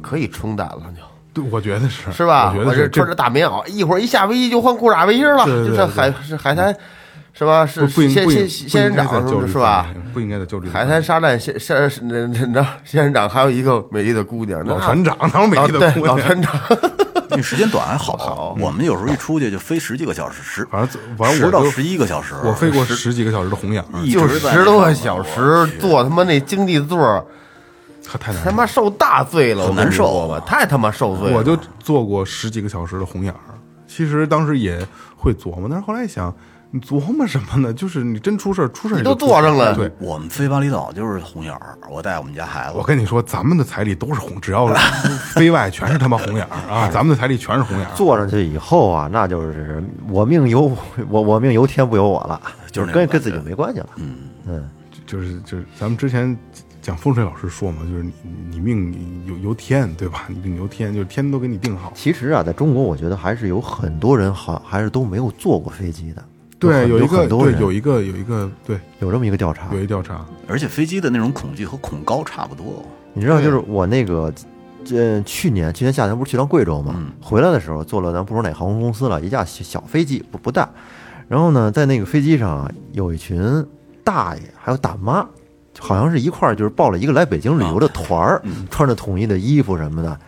[0.00, 1.02] 可以冲淡了就。
[1.42, 2.54] 对，我觉得是是吧？
[2.56, 6.74] 我觉得是这穿着大棉袄，一会儿一下飞机就换裤衩背心了，对对对就是海是海滩，
[7.34, 7.66] 是吧？
[7.66, 9.94] 是仙仙仙人掌不应该在焦虑是吧？
[10.14, 11.76] 不应该在焦虑海滩沙滩仙仙
[12.08, 16.16] 那那那仙人掌还有一个美丽的姑娘，老船长哪有美丽的姑娘？
[16.16, 16.58] 老船长，
[17.36, 18.56] 因为时间短还好。
[18.58, 26.98] 我们有时候一出去就飞十几个小时，十反正反正十到十一个小时，我飞过十几个小时的红眼儿，一就直十多个小时坐他妈那经济座
[28.18, 31.36] 太难他妈受大罪了，我跟很难受你说吧，太他妈受罪了。
[31.36, 34.78] 我就坐过十几个小时的红眼儿，其实当时也
[35.16, 36.34] 会琢磨，但是后来一想，
[36.70, 37.72] 你琢磨什么呢？
[37.72, 44.66] 就是你真出事儿，出事儿你都坐上了对，我们飞巴厘岛就是红眼儿，我带我们家孩子我，跟你说，咱们的彩礼都是红，只要
[45.32, 46.88] 飞外全是他妈红眼儿啊！
[46.92, 47.94] 咱们的彩礼全是红眼儿。
[47.94, 50.76] 坐上去以后啊，那就是我命由
[51.08, 52.40] 我我命由天不由我了，
[52.72, 53.88] 就是跟跟自己没关系了。
[53.96, 54.68] 嗯
[55.06, 56.36] 就是就是咱们之前
[56.82, 58.12] 讲风水老师说嘛，就是你
[58.50, 60.24] 你命由由天，对吧？
[60.28, 61.92] 你命由天，就是天都给你定好。
[61.94, 66.24] 其实啊，在中国，我觉得还是有很多人好还是都没有坐过飞机的。
[66.58, 72.82] 对，有有一个对有一个有一个对有这么一个调查有，一调查，而且飞机的那种恐惧和恐高差不多。
[73.12, 74.32] 你知道，就是我那个，
[74.90, 80.68] 呃去年去年夏天不是去趟贵州嘛，嗯回来的时候坐了咱不说哪航空公司了，一架小小飞机不不大，
[81.28, 83.64] 然后呢，在那个飞机上啊，有一群
[84.04, 85.26] 大爷还有大妈，
[85.78, 90.18] 好像是一块儿就是报了一个来北京旅游的团儿，穿着统一的衣服什么的，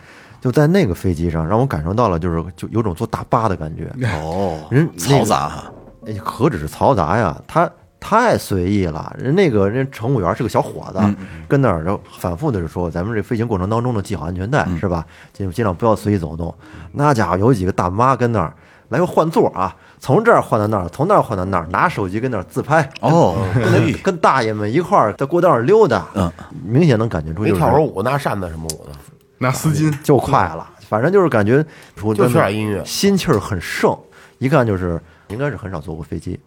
[0.41, 3.91] 就在那个飞机上让我感受到了，就是就有种坐大巴的感觉。
[4.23, 5.71] 哦人嘈杂哈，
[6.09, 9.15] 哎，何止是嘈杂呀，他太随意了。
[9.19, 11.15] 人那个人乘务员是个小伙子，
[11.47, 15.05] 跟那儿就反复的就说，咱们这飞行过程当中呢，系好安全带、是吧？
[15.33, 16.53] 尽尽量不要随意走动。
[16.93, 18.53] 那家伙有几个大妈跟那儿
[18.87, 26.31] 来回换座啊，从这儿换到那儿，从那儿换到那儿，拿手机跟那儿自拍，哦，跟跟大爷们一块儿在过道上溜达，嗯，
[26.63, 28.91] 明显能感觉出没就是跳会儿舞，拿扇子什么舞的，
[29.37, 31.63] 拿丝巾，就快了，反正就是感觉
[31.97, 32.83] 说就缺点音乐。
[32.85, 33.95] 心气儿很盛，
[34.39, 34.99] 一看就是
[35.29, 36.39] 应该是很少坐过飞机，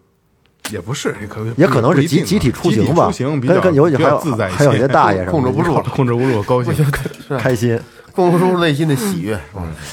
[0.71, 6.73] 也不是，也可也可能是集集体出行吧，集体出行比跟较比跟尤其还有较自在一些，还有一些大爷什么控制不住了控制不住，高兴。
[7.39, 7.79] 开心，
[8.13, 9.39] 控制不住内心的喜悦。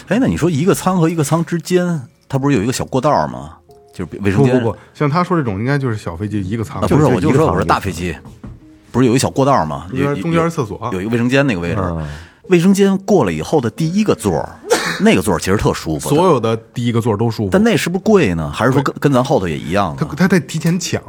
[0.08, 3.56] 哎，那你说一个舱和一个舱之间，它不是有一个小过道吗？
[3.92, 8.16] 就是卫生间不不不，像他说这种应该就是小飞机一个舱啊，，不是，就是我就说我说一个舱一个大飞机，
[8.92, 9.86] 不是有一小过道吗？
[9.92, 12.06] 有中间中间是厕所有一个卫生间那个位置嗯，
[12.50, 14.48] 卫生间过了以后的第一个座儿，
[15.00, 17.62] 那个座儿其实特舒服，所有的第一个座儿都舒服但。
[17.62, 18.50] 那是不是贵呢？
[18.54, 19.96] 还是说跟跟咱后头也一样？
[19.96, 21.00] 他他得提前抢，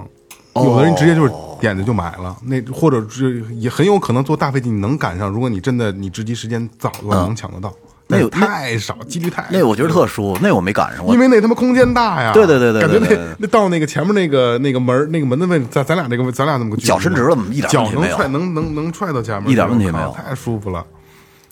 [0.56, 7.74] 有的人直接就是点着就买了，那或者是也很有可能坐大飞机你能赶上，如果你真的你值机时间早了能抢得到，
[8.08, 9.46] 那有太少，几率太。
[9.50, 11.18] 那我觉得特舒服，那我没赶上因。
[11.18, 20.86] 为那他妈空间大呀，对对对对感觉那那到那个前面那个那个门那个门的位置，咱咱俩这个咱俩那么脚伸直了一点脚能踹能能能踹到前面，一点问题没有太舒服了。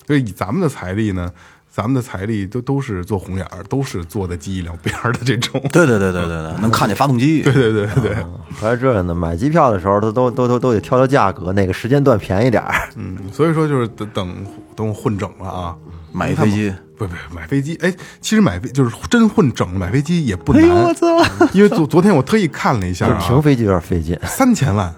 [0.10, 1.32] 所以以咱们的财力呢，
[1.70, 5.62] 咱们的财力都都是做红眼儿，都是做的机翼两边儿的这种。
[5.72, 7.44] 对对对对对对，能看见发动机。
[7.46, 8.26] 对对对对对，
[8.60, 12.90] 还这样的，买机票的时候都都都都都得挑挑价格，哪个时间段便宜点儿。
[12.96, 14.36] 嗯，所以说就是等等
[14.76, 15.76] 等我混整了啊，
[16.12, 21.06] 买一飞机，不不买飞机，哎，其实买飞就是真混整买飞机也不哎难，呦我操！
[21.54, 24.92] 因为昨昨天我特意看了一下就是啊，停飞机有点费劲，三千万，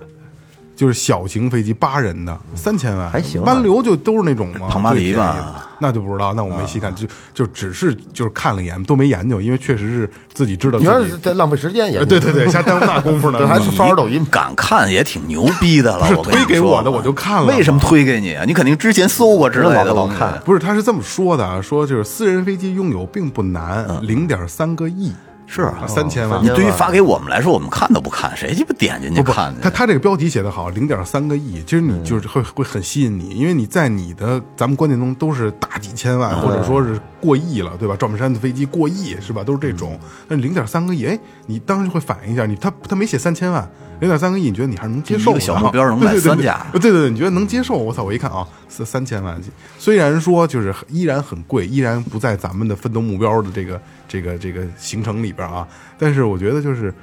[0.81, 7.05] 就是小型飞机八人的三千万，还行啊湾流就都是那种嘛，庞巴迪吧那就不知道，那我没细看，就
[7.35, 14.25] 就只是就是看了一眼，都没研究，因为确实是自己知道你要是在浪费时间也呃对对对，瞎耽误那功夫呢，这 还是刷抖音。
[14.31, 16.07] 敢看也挺牛逼的了。
[16.07, 17.79] 是我推给我的，我就看了，为什么？
[17.79, 18.43] 推给你啊？
[18.47, 19.93] 你肯定之前搜过之类的。
[19.93, 25.13] 老看不是，他是这么说的啊，说就是私人飞机拥有并不难，嗯零点三个亿，
[25.53, 26.47] 是啊三千万你。
[26.47, 29.61] 对于发给我们来说，我们看都不看，谁鸡巴点进去看去？
[29.61, 37.97] 他他这个标题写的好，零点三个亿，其实你就是会会很吸引你，因为你在你的咱们观念中都是大几千万，或者说是过亿了，对吧？
[37.99, 39.43] 赵本山的飞机过亿是吧？
[39.43, 39.99] 都是这种，
[40.29, 43.69] 那零点三个亿，哎，你当时会反应一下，你他他没写三千万，
[44.01, 45.37] 零点三个亿，你觉得你还是能接受的？
[45.37, 47.75] 一个小目标能买对对对三架对对对，你觉得能接受？
[47.75, 48.03] 我操！
[48.03, 49.39] 我一看啊，三三千万，
[49.79, 55.65] 虽然说就是依然很贵，依然不在咱们的奋斗目标的这个这个这个行程里边啊，
[55.97, 56.93] 但是我觉得就是。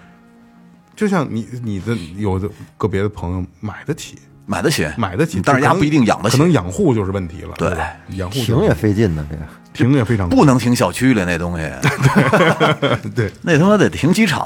[0.97, 7.71] 就像你你的有的个别的朋友买得起，买得起，买得起，但是人家不一定养得起可能养护就是问题了，对？
[8.17, 9.43] 养护挺也费劲的，这个。
[9.79, 11.63] 停也非常不能停小区里那东西，
[13.15, 14.45] 对，那他妈得停机场，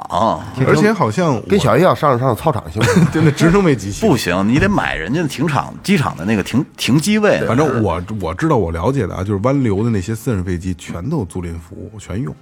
[0.66, 3.07] 而且好像跟小一样上上上操场行不行？
[3.11, 4.07] 真的直升飞机器。
[4.07, 7.43] 不行，你得买人家的停场机场的那个停停机位。
[7.47, 12.35] 反正我我知道我了解的啊，就是湾流的那些私人飞机全都租赁服务，全用，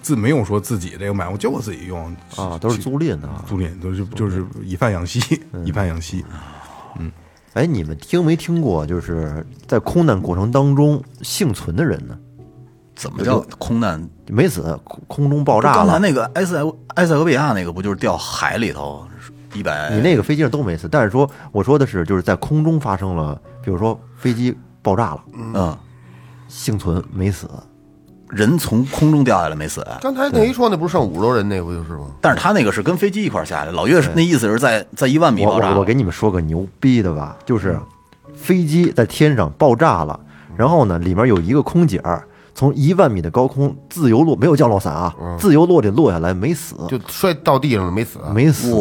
[0.00, 2.04] 自没有说自己这个买，我就我自己用。
[2.36, 3.26] 啊，都是租赁的。
[3.26, 3.44] 啊。
[3.48, 5.20] 租赁，都是就是以贩养吸，
[5.64, 6.24] 以贩养吸。
[6.98, 7.10] 嗯。
[7.54, 12.16] 哎，你们听没听过，就是在空难过程当中幸存的人呢？
[12.98, 14.06] 怎么叫空难？
[14.26, 15.76] 没死，空空中爆炸了。
[15.76, 16.60] 刚才那个埃塞
[16.96, 19.06] 埃塞俄比亚那个不就是掉海里头
[19.54, 19.88] 一百？
[19.94, 25.78] 你那个飞机上都没死，但是说我说的是，就是在空中发生了，比如说飞机爆炸了，嗯，
[26.48, 27.48] 幸存没死，
[28.28, 32.06] 人从空中掉下来没死，刚才那一说那不是剩五十多人那不就是吗？
[32.20, 33.70] 但是他那个是跟飞机一块下来。
[33.70, 37.78] 老岳是那意思是在在一万米我爆炸我我给你们说个牛逼的吧，就是
[38.34, 40.18] 飞机在天上爆炸了，
[40.56, 42.27] 然后呢，里面有一个空姐儿
[42.58, 48.72] 从一万米的高空自由落，没有降落伞啊，自由落地落下来没死，就摔到地上了没死，没死。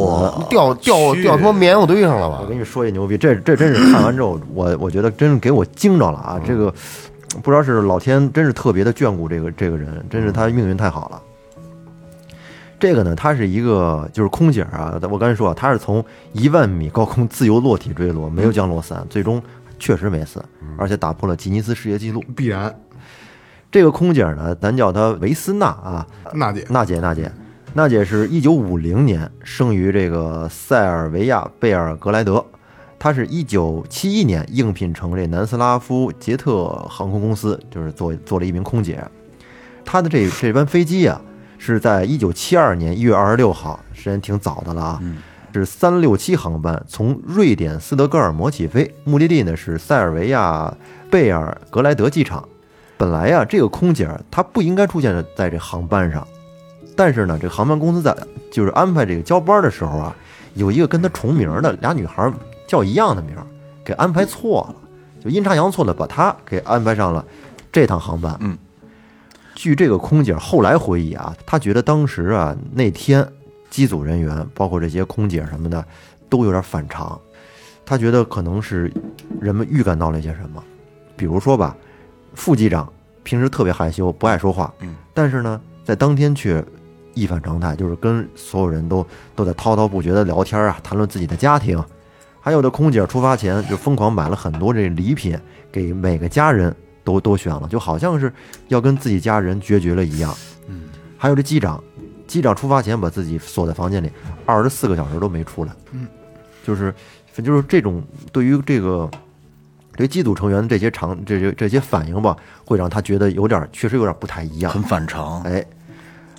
[0.50, 2.48] 掉掉掉他妈棉花堆上了吧我？
[2.48, 6.42] 跟你说一牛逼，这这真是看完之后，我我觉得真是给我惊着了啊！
[6.44, 6.74] 这个
[7.44, 11.22] 不知道是老天真是特别的眷顾这个这个人，真是他命运太好了。
[12.80, 16.04] 这个呢，他是一个就是空姐啊，我刚才说啊，他是从
[16.34, 19.40] 一万米高空自由落体坠落，没有降落伞，最终
[19.78, 20.44] 确实没死，
[20.80, 22.24] 而且打破了吉尼斯世界纪录。
[22.36, 22.76] 必然，
[23.70, 27.32] 这个空姐呢，咱叫她维斯娜啊，娜姐，娜姐，娜姐，
[27.74, 32.44] 娜姐是一九五零年生于这个塞尔维亚贝尔格莱德，
[32.98, 39.04] 她是一九七一年应聘成这南斯拉夫捷特航空公司，就是做做了一名空姐。
[39.84, 41.22] 她的这这班飞机啊，
[41.58, 45.02] 是在一九七二年一月二十六号，时间挺早的了啊，
[45.54, 50.74] 是三六七航班从瑞典斯德哥尔摩起飞，目的地呢是塞尔维亚
[51.12, 52.48] 贝尔格莱德机场。
[52.98, 56.28] 本来呀、这个空姐她不应该出现在这航班上，
[56.96, 58.16] 但是呢，这个航班公司在
[58.52, 60.16] 就是安排这个交班的时候啊，
[60.56, 62.32] 有一个跟她重名的俩女孩
[62.66, 63.46] 叫一样的名儿，
[63.86, 64.76] 给安排错了，
[65.24, 67.24] 就阴差阳错的把她给安排上了
[67.72, 68.36] 这趟航班。
[68.40, 68.58] 嗯，
[69.54, 73.28] 据这个空姐后来回忆啊，她觉得当时啊那天
[73.70, 75.86] 机组人员，包括这些空姐什么的，
[76.30, 77.20] 都有点反常。
[77.86, 78.92] 她觉得可能是
[79.40, 80.64] 人们预感到了一些什么，
[81.16, 81.78] 比如说吧，
[82.38, 82.88] 副机长
[83.24, 86.64] 平时特别害羞，不爱说话，嗯，但是呢，在当天却
[87.16, 91.84] 一反常态，就是跟所有人都都在滔滔不绝的聊天啊，谈论自己的家庭。
[92.40, 95.38] 还有的空姐出发前就疯狂买了很多这礼品，
[95.72, 96.74] 给每个家人
[97.04, 98.32] 都 都选了，就好像是
[98.68, 100.34] 要跟自己家人决绝了一样。
[100.68, 100.84] 嗯，
[101.18, 101.84] 还有这机长，
[102.28, 104.12] 机长出发前把自己锁在房间里，
[104.46, 105.74] 二十四个小时都没出来。
[105.92, 106.08] 嗯，
[106.64, 106.94] 就是
[107.44, 109.10] 就是这种对于这个
[109.98, 114.72] 对机组成员的这些常这些这些反应吧，会让他觉得有点确实有点不太一样。
[114.72, 115.42] 很反常。
[115.42, 115.66] 哎，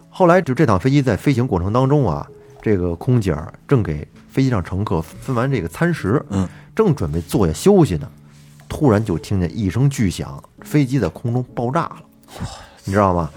[0.08, 2.26] 后来就这趟飞机在飞行过程当中啊，
[2.62, 8.08] 这个空姐儿正给飞机上乘客分完这个餐食，嗯，正准备坐下休息呢，
[8.68, 11.96] 突然就听见一声巨响，飞机在空中爆炸了。
[12.84, 13.28] 你知道吗？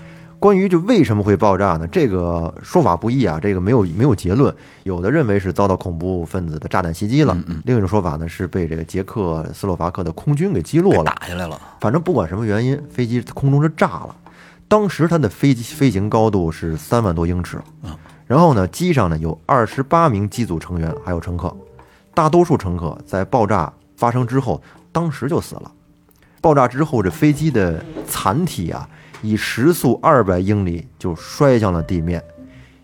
[0.42, 1.88] 关于就为什么会爆炸呢？
[1.92, 4.52] 这个说法不一啊，这个没有没有结论。
[4.82, 11.04] 有的认为是遭到恐怖分子的炸弹袭击了，另一种说法呢是被这个捷克斯洛伐克的空军给击落了。
[11.04, 14.16] 打下来了，反正不管什么原因，飞机空中是炸了。
[14.68, 17.62] 当时它的飞机飞行高度是三万多英尺，
[18.26, 21.56] 然后呢，机上呢有二十八名机组成员还有乘客，
[22.16, 24.60] 大多数乘客在爆炸发生之后
[24.92, 25.72] 当时就死了。
[26.42, 28.90] 爆炸之后，这飞机的残体啊，
[29.22, 32.24] 以时速二百英里就摔向了地面。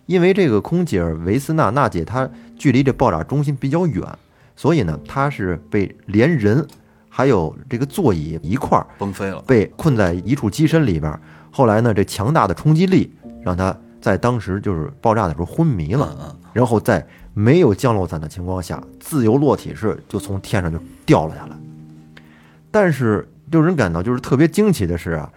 [0.06, 4.04] 因为这个空姐维斯纳娜姐她距离这爆炸中心比较远，
[4.56, 6.66] 所以呢，她是被连人
[7.10, 9.42] 还有这个座椅一块儿崩飞了。
[9.46, 11.20] 被困在一处机身里边儿。
[11.52, 13.12] 后来呢，这强大的冲击力
[13.44, 21.58] 让她在当时就是爆炸的时候昏迷了，然后在没有降落伞的情况下，自由落体式就从天上就掉了下来。
[22.72, 25.30] 但是令人感到就是特别惊奇的是啊，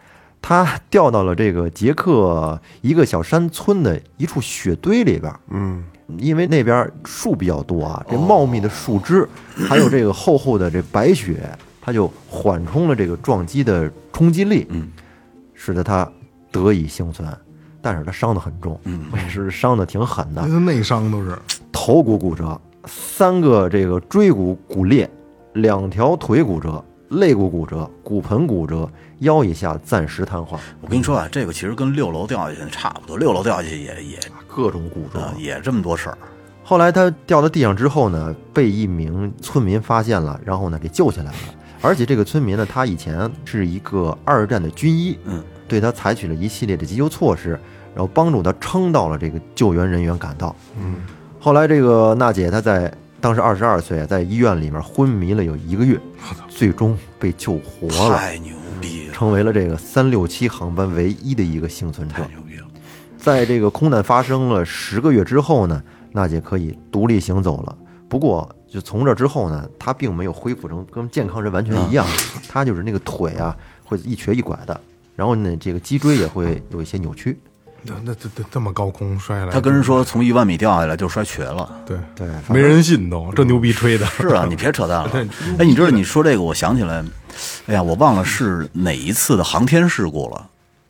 [0.42, 5.40] 他掉到了这个捷克一个小山村的一处雪堆里边儿。
[5.50, 5.84] 嗯，
[6.18, 9.28] 因为那边树比较多啊，这茂密的树枝，
[9.68, 14.88] 还有这个厚厚的这白雪，它就缓冲了这个撞击的冲击力，嗯，
[15.54, 16.10] 使得他
[16.50, 17.28] 得以幸存。
[17.82, 20.46] 但是他伤得很重，嗯，也是伤得挺狠的。
[20.46, 21.34] 内伤都是，
[21.72, 25.08] 头骨骨折，三个这个椎骨骨裂，
[25.54, 28.88] 两条腿骨折，肋骨骨折，骨盆骨折，
[29.18, 35.20] 腰以下暂时瘫痪，我跟你说啊，这个其实跟六楼掉下去差不多，六楼掉下去也也各种骨折。
[35.20, 36.18] 啊也这么多事儿。
[36.62, 41.38] 后来他掉到地上之后呢，被一名村民发现了，然后呢给救起来了。
[41.82, 47.58] 而且这个村民呢，他以前是一个二战的军医，嗯，对他采取了一系列的急救措施，
[47.92, 50.54] 然后帮助他撑到了这个救援人员赶到。
[50.78, 50.96] 嗯，
[51.40, 56.00] 后来这个娜姐她在当时二十二岁，在医院里面昏迷了有一个月，
[56.48, 62.26] 最终被救活了，太牛逼了，成为了这个三六七航班唯一的一个幸存者太。
[62.28, 62.66] 牛逼了！
[63.18, 67.76] 在这个空难发生了十个月之后呢，娜姐可以独立行走了。
[68.08, 72.06] 不过，就从这之后呢，她并没有恢复成跟健康人完全一样，
[72.48, 73.54] 她就是那个腿啊
[73.84, 74.80] 会一瘸一拐的，
[75.14, 77.38] 然后呢，这个脊椎也会有一些扭曲。
[77.82, 81.68] 那那这这这么高空摔下来，他跟人说从一万米掉下来就摔瘸了。
[81.86, 85.10] 对对，没人信都，这牛逼吹的，是啊， 你别扯淡了。
[85.58, 87.04] 哎，你知道你说这个，我想起来，
[87.66, 90.46] 哎呀，我忘了是哪一次的航天事故了，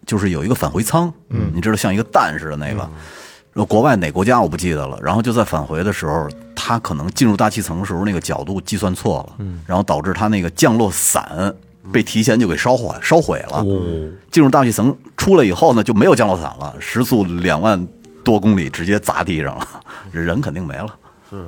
[0.07, 11.55] 就是有一个返回舱，嗯，你知道像一个蛋似的那个，国外哪国家我不记得了，然后就在返回的时候，他可能进入大气层的时候那个角度计算错了，嗯，然后导致他那个降落伞
[11.93, 13.65] 被提前就给烧坏烧毁了。
[14.31, 17.87] 进入大气层出来以后呢，就没有降落伞了，时速两万
[18.23, 19.67] 多公里直接砸地上了，
[20.13, 20.89] 人肯定没了，
[21.31, 21.45] 是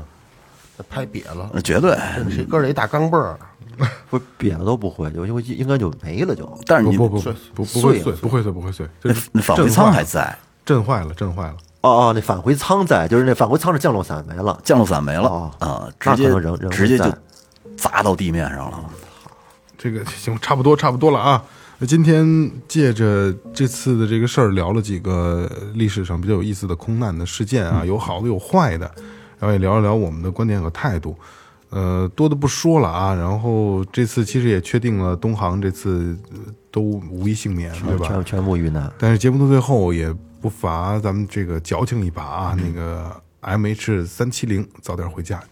[0.88, 1.96] 拍瘪了，绝对。
[2.34, 3.38] 这搁着一大钢镚儿，
[4.10, 6.58] 不是瘪了都不会，就就应该就没了就。
[6.66, 11.54] 但是你不不不不不碎了会碎，不会碎，不会碎，那就是那返回舱还在，震坏了，震坏了。
[11.82, 14.58] 哦哦，那返回舱在，就是那返回舱是降落伞没了。
[14.64, 16.30] 降落伞没了哦啊，直接
[16.70, 17.04] 直接就
[17.76, 18.84] 砸到地面上了。
[19.82, 21.42] 这个行，差不多差不多了啊。
[21.78, 28.88] 那今天借着这次的这个事儿，聊了几个历史上比较有意思的空难的事件啊，有好的有坏的，
[29.40, 31.16] 然后也聊一聊我们的观点和态度。
[31.70, 33.12] 呃，多的不说了啊。
[33.12, 36.38] 然后这次其实也确定了东航这次呃
[36.70, 36.80] 都
[37.10, 38.06] 无一幸免，对吧？
[38.06, 38.88] 全全部遇难。
[38.96, 43.10] 但是节目的最后也不乏咱们这个矫情一把啊，那个
[43.40, 45.42] M H 三七零早点回家，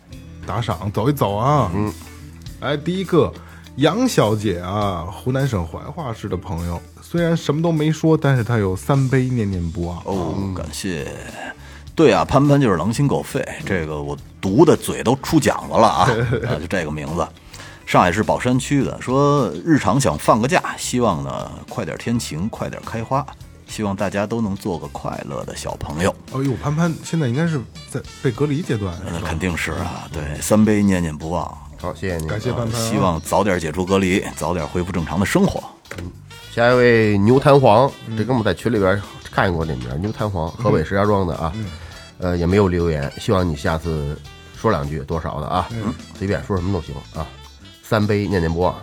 [0.47, 1.69] 打赏走一走啊。
[1.75, 1.93] 嗯，
[2.61, 3.33] 来第一个
[3.77, 9.99] 杨小姐啊，湖南省怀化市的朋友，虽然什么都没说，但是她有三杯念念不忘。
[10.05, 11.07] 哦，感谢。
[11.95, 16.11] 对啊，潘潘就是狼心狗肺，这个我读的嘴都出茧子了啊！
[16.49, 17.27] 啊，就这个名字，
[17.87, 23.25] 上海市宝山区的，说日常想放个假，希望呢快点天晴，快点开花。
[23.67, 26.15] 希望大家都能做个快乐的小朋友。
[26.33, 35.63] 哎呦，潘潘现在应该是在被隔离阶段，那肯定是啊，对，三杯念念不忘，好，谢谢您，感谢潘潘啊，希望早点解除隔离，早点恢复正常的生活。
[35.99, 36.11] 嗯
[36.53, 39.01] 下一位牛弹簧，这哥们在群里边
[39.31, 41.53] 看见过这名儿，牛弹簧，河北石家庄的啊，
[42.19, 44.21] 呃，也没有留言，希望你下次
[44.61, 45.69] 说两句，多少的啊，
[46.19, 47.25] 随便说什么都行啊。
[47.85, 48.75] 三杯念念不忘，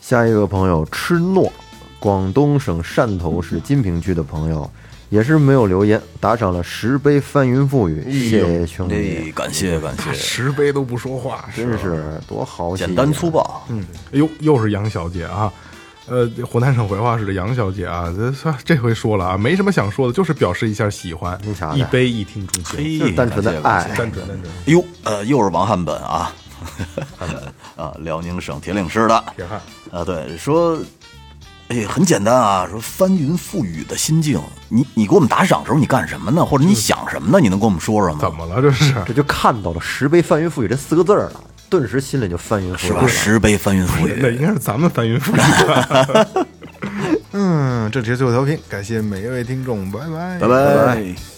[0.00, 1.52] 下一个朋友吃诺，
[1.98, 4.68] 广东省汕头市金平区的朋友，
[5.10, 13.64] 也是没有留言，打赏了十杯翻云覆雨，谢谢兄弟，哎，感谢感谢，十杯都不说话，真是多豪气啊，简单粗暴。
[13.68, 15.52] 嗯，哎呦，又是杨小姐啊，
[16.06, 23.92] 呃，湖南省怀化市的杨小姐啊，这算这回说了啊，没什么想说的，就是表示一下喜欢您瞧，一杯一听钟情，嘿就是单纯的爱。
[23.96, 26.32] 单纯单纯，哟，呃，又是王汉本啊，
[27.74, 29.24] 啊，辽宁省铁岭市的。
[29.34, 30.78] 铁汉，啊，对，说，
[31.70, 36.44] 哎，很简单啊，说翻云覆雨的心境，你你给我们打赏的时候你干什么呢？
[36.44, 37.38] 或者你想什么呢？
[37.40, 38.18] 你能跟我们说说吗？
[38.20, 38.92] 怎么了这是？
[39.06, 43.02] 这就看到了“石碑翻云覆雨”这四个字儿了，顿时心里就翻云覆是吧？
[43.02, 43.08] 雨了。
[43.08, 46.46] 十杯翻云覆雨那，应该是咱们翻云覆雨。
[47.30, 51.29] 嗯，这里是最后调频，感谢每一位听众，拜拜，拜拜。